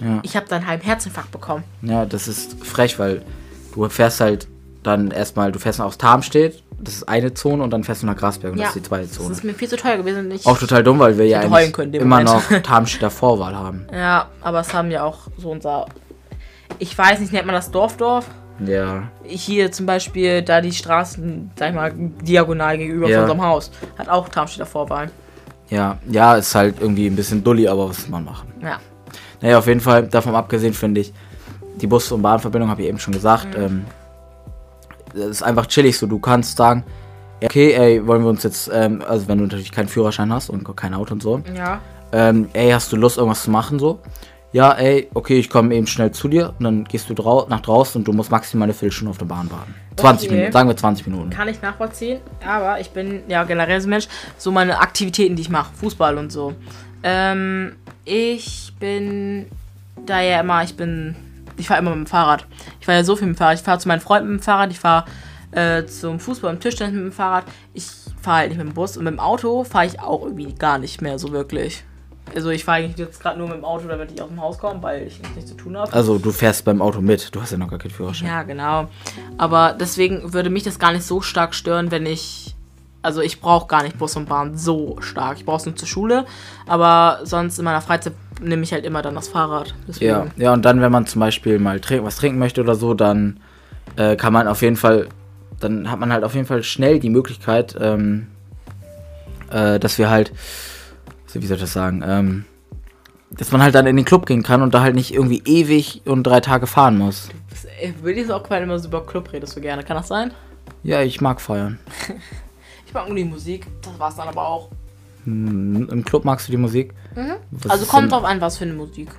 [0.00, 0.20] Ja.
[0.22, 1.64] Ich habe dann einen halben Herzinfarkt bekommen.
[1.82, 3.22] Ja, das ist frech, weil
[3.74, 4.46] du fährst halt
[4.82, 8.06] dann erstmal, du fährst nach aus Tarmstedt, das ist eine Zone und dann fährst du
[8.06, 9.32] nach Grasberg und das ist die zweite Das Zone.
[9.32, 10.30] ist mir viel zu teuer gewesen.
[10.30, 12.50] Ich, Auch total dumm, weil wir ja eigentlich können immer Moment.
[12.50, 13.86] noch Tarmstädter Vorwahl haben.
[13.92, 15.86] ja, aber es haben ja auch so unser.
[16.78, 18.26] Ich weiß nicht, nennt man das Dorfdorf?
[18.64, 19.04] Ja.
[19.24, 21.92] Hier zum Beispiel, da die Straßen, sag ich mal,
[22.22, 23.22] diagonal gegenüber Ja.
[23.22, 25.10] von unserem Haus, hat auch Darmstädter Vorwahlen.
[25.70, 28.52] Ja, ja, ist halt irgendwie ein bisschen dulli, aber was soll man machen?
[28.62, 28.78] Ja.
[29.40, 31.12] Naja, auf jeden Fall, davon abgesehen finde ich,
[31.80, 33.84] die Bus- und Bahnverbindung, habe ich eben schon gesagt, ähm,
[35.14, 36.06] das ist einfach chillig so.
[36.06, 36.84] Du kannst sagen,
[37.42, 40.64] okay, ey, wollen wir uns jetzt, ähm, also wenn du natürlich keinen Führerschein hast und
[40.76, 41.80] kein Auto und so, Ja.
[42.12, 44.00] ähm, ey, hast du Lust, irgendwas zu machen so?
[44.50, 47.60] Ja, ey, okay, ich komme eben schnell zu dir und dann gehst du drau nach
[47.60, 49.74] draußen und du musst maximal eine Viertelstunde auf der Bahn warten.
[49.96, 50.36] 20 Okay.
[50.36, 51.30] Minuten, sagen wir 20 Minuten.
[51.30, 54.08] Kann ich nachvollziehen, aber ich bin ja generell so ein Mensch,
[54.38, 56.54] so meine Aktivitäten, die ich mache, Fußball und so.
[57.02, 57.76] Ähm,
[58.08, 59.46] ich bin
[60.06, 61.14] da ja immer, ich bin,
[61.56, 62.46] ich fahre immer mit dem Fahrrad.
[62.80, 63.58] Ich fahre ja so viel mit dem Fahrrad.
[63.58, 65.04] Ich fahre zu meinen Freunden mit dem Fahrrad, ich fahre
[65.52, 67.44] äh, zum Fußball und Tischtennis mit dem Fahrrad.
[67.74, 67.86] Ich
[68.20, 70.78] fahre halt nicht mit dem Bus und mit dem Auto fahre ich auch irgendwie gar
[70.78, 71.84] nicht mehr so wirklich.
[72.34, 74.58] Also ich fahre eigentlich jetzt gerade nur mit dem Auto, damit ich aus dem Haus
[74.58, 75.92] komme, weil ich nichts zu tun habe.
[75.92, 78.28] Also du fährst beim Auto mit, du hast ja noch gar keinen Führerschein.
[78.28, 78.88] Ja, genau.
[79.38, 82.47] Aber deswegen würde mich das gar nicht so stark stören, wenn ich.
[83.00, 85.38] Also ich brauche gar nicht Bus und Bahn so stark.
[85.38, 86.26] Ich brauche es nur zur Schule.
[86.66, 89.74] Aber sonst in meiner Freizeit nehme ich halt immer dann das Fahrrad.
[89.86, 90.10] Deswegen.
[90.10, 92.94] Ja, ja, und dann, wenn man zum Beispiel mal trink was trinken möchte oder so,
[92.94, 93.40] dann
[93.96, 95.08] äh, kann man auf jeden Fall,
[95.60, 98.26] dann hat man halt auf jeden Fall schnell die Möglichkeit, ähm,
[99.50, 100.32] äh, dass wir halt,
[101.26, 102.44] so, wie soll ich das sagen, ähm,
[103.30, 106.02] dass man halt dann in den Club gehen kann und da halt nicht irgendwie ewig
[106.04, 107.28] und drei Tage fahren muss.
[107.80, 109.84] Ey, Willi ist auch weil immer so über Club redest du gerne.
[109.84, 110.32] Kann das sein?
[110.82, 111.78] Ja, ich mag feiern.
[112.88, 113.66] Ich mag nur die Musik.
[113.82, 114.70] Das war's dann aber auch.
[115.24, 116.94] Hm, Im Club magst du die Musik?
[117.50, 119.10] Was also ist kommt denn- drauf an, was für eine Musik.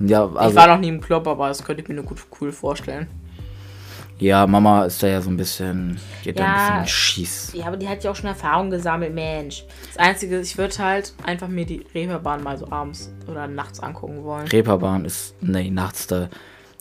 [0.00, 2.18] Ja, ich also, war noch nie im Club, aber das könnte ich mir nur gut
[2.40, 3.06] cool vorstellen.
[4.18, 6.52] ja, Mama ist da ja so ein bisschen, geht da Ja.
[6.52, 7.52] ein bisschen schieß.
[7.54, 9.64] Ja, aber die hat ja auch schon Erfahrung gesammelt, Mensch.
[9.86, 14.22] Das Einzige, ich würde halt einfach mir die Reeperbahn mal so abends oder nachts angucken
[14.24, 14.46] wollen.
[14.48, 16.28] Reeperbahn ist, nee, nachts da.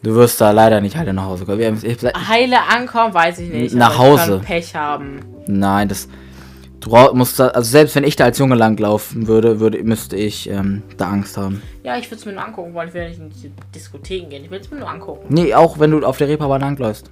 [0.04, 1.60] Du wirst da leider nicht heile nach Hause kommen.
[1.60, 3.76] Wir haben- ich- Heile ankommen, weiß ich nicht.
[3.76, 4.41] Nach ich Hause.
[4.43, 5.20] Pech haben.
[5.47, 6.08] Nein, das.
[6.80, 10.50] Du musst da, also selbst wenn ich da als Junge langlaufen würde, würde müsste ich
[10.50, 11.62] ähm, da Angst haben.
[11.84, 12.88] Ja, ich würde es mir nur angucken wollen.
[12.88, 14.45] Ich will nicht in die Diskotheken gehen.
[14.45, 15.26] Ich will es mir nur angucken.
[15.28, 17.12] Nee, auch wenn du auf der Reeperbahn langläufst.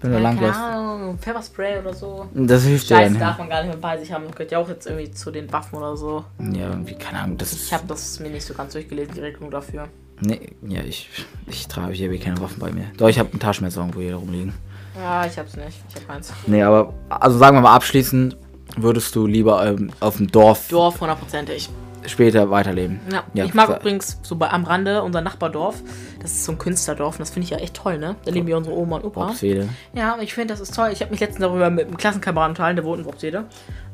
[0.00, 0.60] Wenn du Ja, keine langläufst.
[0.60, 2.26] Ahnung, Pfefferspray oder so.
[2.32, 3.20] Das hilft dir Scheiße, dann.
[3.20, 4.24] darf man gar nicht mehr bei sich haben.
[4.28, 6.24] Das gehört ja auch jetzt irgendwie zu den Waffen oder so.
[6.38, 7.36] Ja, irgendwie, keine Ahnung.
[7.36, 7.52] Das.
[7.52, 9.88] Ich habe das mir nicht so ganz durchgelesen, die Regelung dafür.
[10.20, 11.08] Nee, ja, ich,
[11.46, 12.86] ich trage hier keine Waffen bei mir.
[12.96, 14.52] Doch, ich habe ein Taschenmesser irgendwo hier rumliegen.
[14.96, 15.82] Ja, ich hab's nicht.
[15.88, 16.32] Ich hab eins.
[16.46, 18.36] Nee, aber, also sagen wir mal abschließend,
[18.76, 21.70] würdest du lieber ähm, auf dem Dorf Dorf, hundertprozentig.
[22.06, 23.00] später weiterleben?
[23.10, 23.24] Ja.
[23.34, 25.82] Ja, ich mag übrigens so bei, am Rande unser Nachbardorf.
[26.20, 28.16] Das ist so ein Künstlerdorf und das finde ich ja echt toll, ne?
[28.24, 29.28] Da leben wir unsere Oma und Opa.
[29.28, 29.68] Worpswede.
[29.94, 30.90] Ja, ich finde, das ist toll.
[30.92, 33.44] Ich habe mich letztens darüber mit einem Klassenkameraden unterhalten, der wohnt in Wopswede.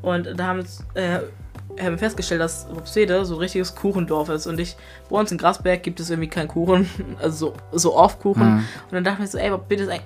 [0.02, 1.20] Und da haben, uns, äh,
[1.80, 4.46] haben wir festgestellt, dass Wopswede so ein richtiges Kuchendorf ist.
[4.46, 4.76] Und ich,
[5.10, 6.88] bei uns in Grasberg gibt es irgendwie keinen Kuchen,
[7.22, 8.42] also so, so oft Kuchen.
[8.56, 8.58] Mhm.
[8.84, 9.52] Und dann dachte ich so, ey,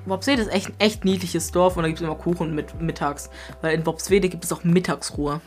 [0.06, 3.30] Wopswede ist, echt- ein echt niedliches Dorf und da gibt es immer Kuchen mit mittags.
[3.62, 5.40] Weil in Wopswede gibt es auch Mittagsruhe.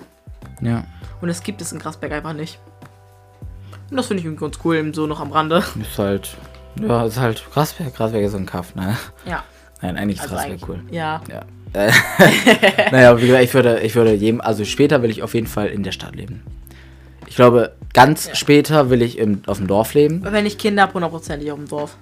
[0.62, 0.84] Ja,
[1.22, 2.60] Und das gibt es in Grasberg einfach nicht.
[3.90, 5.64] Und das finde ich irgendwie ganz cool, so noch am Rande.
[5.80, 6.36] ist halt.
[6.82, 7.94] Ja, ist halt Grasberg.
[7.96, 8.98] Grasberg ist so ein Kaff, ne?
[9.26, 9.44] Ja.
[9.82, 10.80] Nein, eigentlich ist Also Grasberg cool.
[10.90, 11.22] Ja.
[11.30, 11.42] Ja.
[11.74, 11.92] Äh,
[12.92, 15.68] naja, wie gesagt, ich würde, ich würde jedem, also später will ich auf jeden Fall
[15.68, 16.42] in der Stadt leben.
[17.28, 18.36] Ich glaube, ganz Ja.
[18.36, 20.22] später will ich im, auf dem Dorf leben.
[20.24, 21.98] Wenn ich Kinder habe, hundertprozentig auf dem Dorf.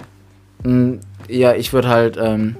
[0.64, 0.96] Mm,
[1.30, 2.56] Ja, ich würde halt, ähm,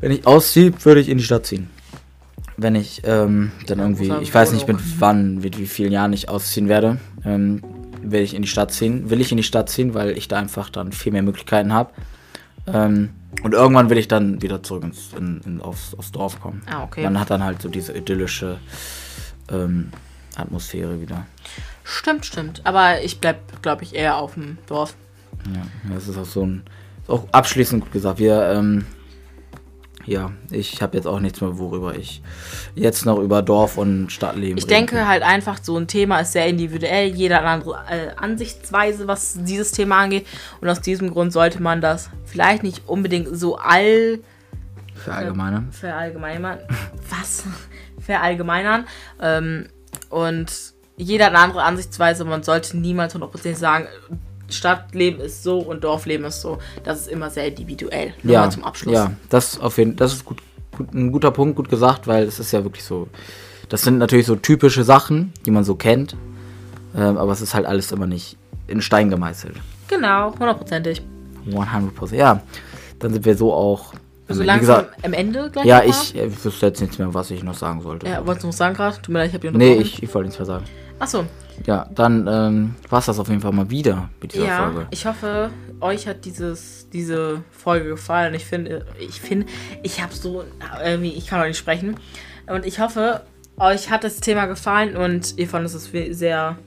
[0.00, 1.70] wenn ich ausziehe, würde ich in die Stadt ziehen.
[2.56, 5.92] Wenn ich ähm, dann irgendwie, muss halt ich weiß nicht mit wann, mit wie vielen
[5.92, 7.62] Jahren ich ausziehen werde, ähm,
[8.02, 9.08] will ich in die Stadt ziehen.
[9.10, 11.90] Will ich in die Stadt ziehen, weil ich da einfach dann viel mehr Möglichkeiten habe.
[12.72, 13.10] Ähm,
[13.42, 16.62] und irgendwann will ich dann wieder zurück ins, in, in, aufs, aufs Dorf kommen.
[16.66, 17.04] Ah, okay.
[17.04, 18.58] Man hat dann halt so diese idyllische
[19.50, 19.90] ähm,
[20.36, 21.26] Atmosphäre wieder.
[21.84, 22.62] Stimmt, stimmt.
[22.64, 24.94] Aber ich bleib, glaube ich, eher auf dem Dorf.
[25.54, 26.62] Ja, das ist auch so ein.
[27.02, 28.18] Ist auch abschließend gut gesagt.
[28.18, 28.86] Wir, ähm,
[30.06, 32.22] ja, ich habe jetzt auch nichts mehr, worüber ich
[32.74, 35.08] jetzt noch über Dorf und Stadtleben Ich denke kann.
[35.08, 37.08] halt einfach, so ein Thema ist sehr individuell.
[37.08, 40.26] Jeder hat eine andere äh, Ansichtsweise, was dieses Thema angeht.
[40.60, 44.20] Und aus diesem Grund sollte man das vielleicht nicht unbedingt so all
[44.94, 45.64] Für Allgemeine.
[45.70, 46.58] verallgemeinern.
[47.10, 47.44] Was?
[48.00, 48.86] Verallgemeinern.
[49.20, 49.68] Ähm,
[50.10, 50.52] und
[50.96, 52.24] jeder hat eine andere Ansichtsweise.
[52.24, 53.86] Man sollte niemals 100% sagen,
[54.54, 56.58] Stadtleben ist so und Dorfleben ist so.
[56.84, 58.14] Das ist immer sehr individuell.
[58.22, 58.94] Nur Ja, zum Abschluss.
[58.94, 60.38] ja, das auf jeden das ist gut,
[60.76, 63.08] gut, ein guter Punkt, gut gesagt, weil es ist ja wirklich so.
[63.68, 66.16] Das sind natürlich so typische Sachen, die man so kennt,
[66.96, 68.36] ähm, aber es ist halt alles immer nicht
[68.66, 69.56] in Stein gemeißelt.
[69.88, 71.02] Genau, hundertprozentig.
[71.50, 72.14] 100%.
[72.14, 72.40] Ja,
[72.98, 73.92] dann sind wir so auch.
[74.28, 75.66] So wie langsam gesagt, am Ende gleich.
[75.66, 78.06] ja, ich äh, wüsste jetzt nichts mehr, was ich noch sagen sollte.
[78.06, 78.96] Ja, wolltest du noch sagen gerade?
[78.96, 80.64] Tut mir leid, ich habe nee, ich, ich wollte nichts mehr sagen.
[80.98, 81.24] Achso,
[81.66, 84.86] Ja, dann ähm, war es das auf jeden Fall mal wieder mit dieser ja, Folge.
[84.90, 85.50] ich hoffe,
[85.80, 88.34] euch hat dieses, diese Folge gefallen.
[88.34, 89.46] Ich finde, ich finde,
[89.82, 90.44] ich habe so,
[90.84, 91.96] irgendwie, ich kann auch nicht sprechen.
[92.46, 93.22] Und ich hoffe,
[93.56, 96.58] euch hat das Thema gefallen und ihr fandet es sehr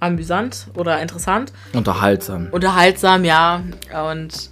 [0.00, 1.52] amüsant oder interessant.
[1.72, 2.48] Unterhaltsam.
[2.50, 3.62] Unterhaltsam, ja.
[4.10, 4.50] Und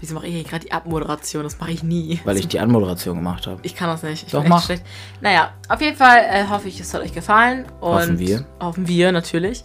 [0.00, 1.42] wieso mache ich hier gerade die Abmoderation?
[1.44, 2.20] Das mache ich nie.
[2.24, 3.60] Weil ich die Anmoderation gemacht habe.
[3.62, 4.26] Ich kann das nicht.
[4.26, 4.64] Ich Doch, mach.
[4.64, 4.84] schlecht.
[5.20, 7.66] Naja, auf jeden Fall äh, hoffe ich, es hat euch gefallen.
[7.80, 8.44] Und Hoffen wir.
[8.60, 9.64] Hoffen wir, natürlich.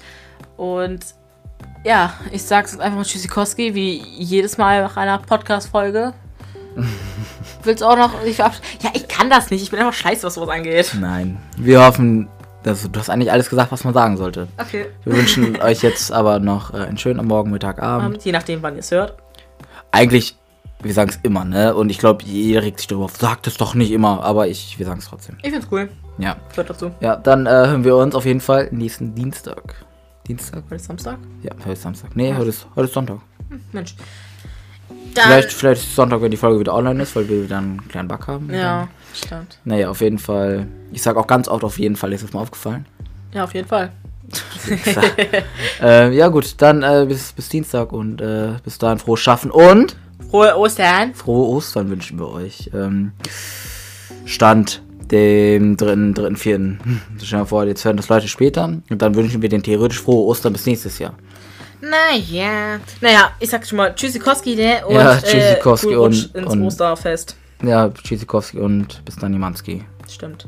[0.57, 1.05] Und
[1.83, 6.13] ja, ich sag's jetzt einfach mal Tschüssikowski, wie jedes Mal nach einer Podcast-Folge.
[7.63, 8.65] Willst du auch noch dich verabschieden?
[8.81, 9.61] Ja, ich kann das nicht.
[9.61, 10.95] Ich bin einfach scheiße, was sowas angeht.
[10.99, 11.37] Nein.
[11.57, 12.27] Wir hoffen,
[12.63, 14.47] dass du hast eigentlich alles gesagt, was man sagen sollte.
[14.57, 14.87] Okay.
[15.03, 18.15] Wir wünschen euch jetzt aber noch äh, einen schönen Morgen, Mittag, Abend.
[18.15, 19.17] Und je nachdem, wann ihr es hört.
[19.91, 20.35] Eigentlich,
[20.81, 21.75] wir sagen es immer, ne?
[21.75, 23.17] Und ich glaube, jeder regt sich darüber auf.
[23.17, 25.37] Sagt es doch nicht immer, aber ich, wir sagen es trotzdem.
[25.43, 25.89] Ich find's cool.
[26.17, 26.37] Ja.
[26.49, 26.91] Gehört dazu.
[26.99, 29.85] Ja, dann äh, hören wir uns auf jeden Fall nächsten Dienstag.
[30.27, 30.63] Dienstag?
[30.65, 31.17] Heute ist Samstag.
[31.43, 32.15] Ja, heute ist Samstag.
[32.15, 33.19] Nee, heute ist, heute ist Sonntag.
[33.71, 33.95] Mensch.
[35.13, 37.85] Dann, Vielleicht, vielleicht ist Sonntag, wenn die Folge wieder online ist, weil wir wieder einen
[37.89, 38.53] kleinen Bug haben.
[38.53, 39.59] Ja, stimmt.
[39.65, 40.67] Naja, auf jeden Fall.
[40.93, 42.85] Ich sag auch ganz oft auf jeden Fall, ist es mal aufgefallen.
[43.33, 43.91] Ja, auf jeden Fall.
[45.81, 49.95] Äh, ja gut, dann äh, bis, bis Dienstag und äh, bis dahin frohes Schaffen und
[50.29, 51.13] Frohe Ostern.
[51.13, 52.69] frohe Ostern wünschen wir euch.
[52.73, 53.11] Ähm,
[54.25, 57.01] Stand dem dritten, dritten, vierten.
[57.21, 60.25] Stell dir vor, jetzt hören das Leute später und dann wünschen wir den theoretisch frohe
[60.27, 61.15] Ostern bis nächstes Jahr.
[61.81, 62.79] Naja.
[63.01, 64.85] Naja, ich sag schon mal Tschüssikowski, ne?
[64.85, 67.35] Und, Ja, Tschüssikowski äh, und- ins und- Osterfest.
[67.63, 69.83] Ja, Tschüssikowski und bis dann Niemanski.
[70.09, 70.47] Stimmt.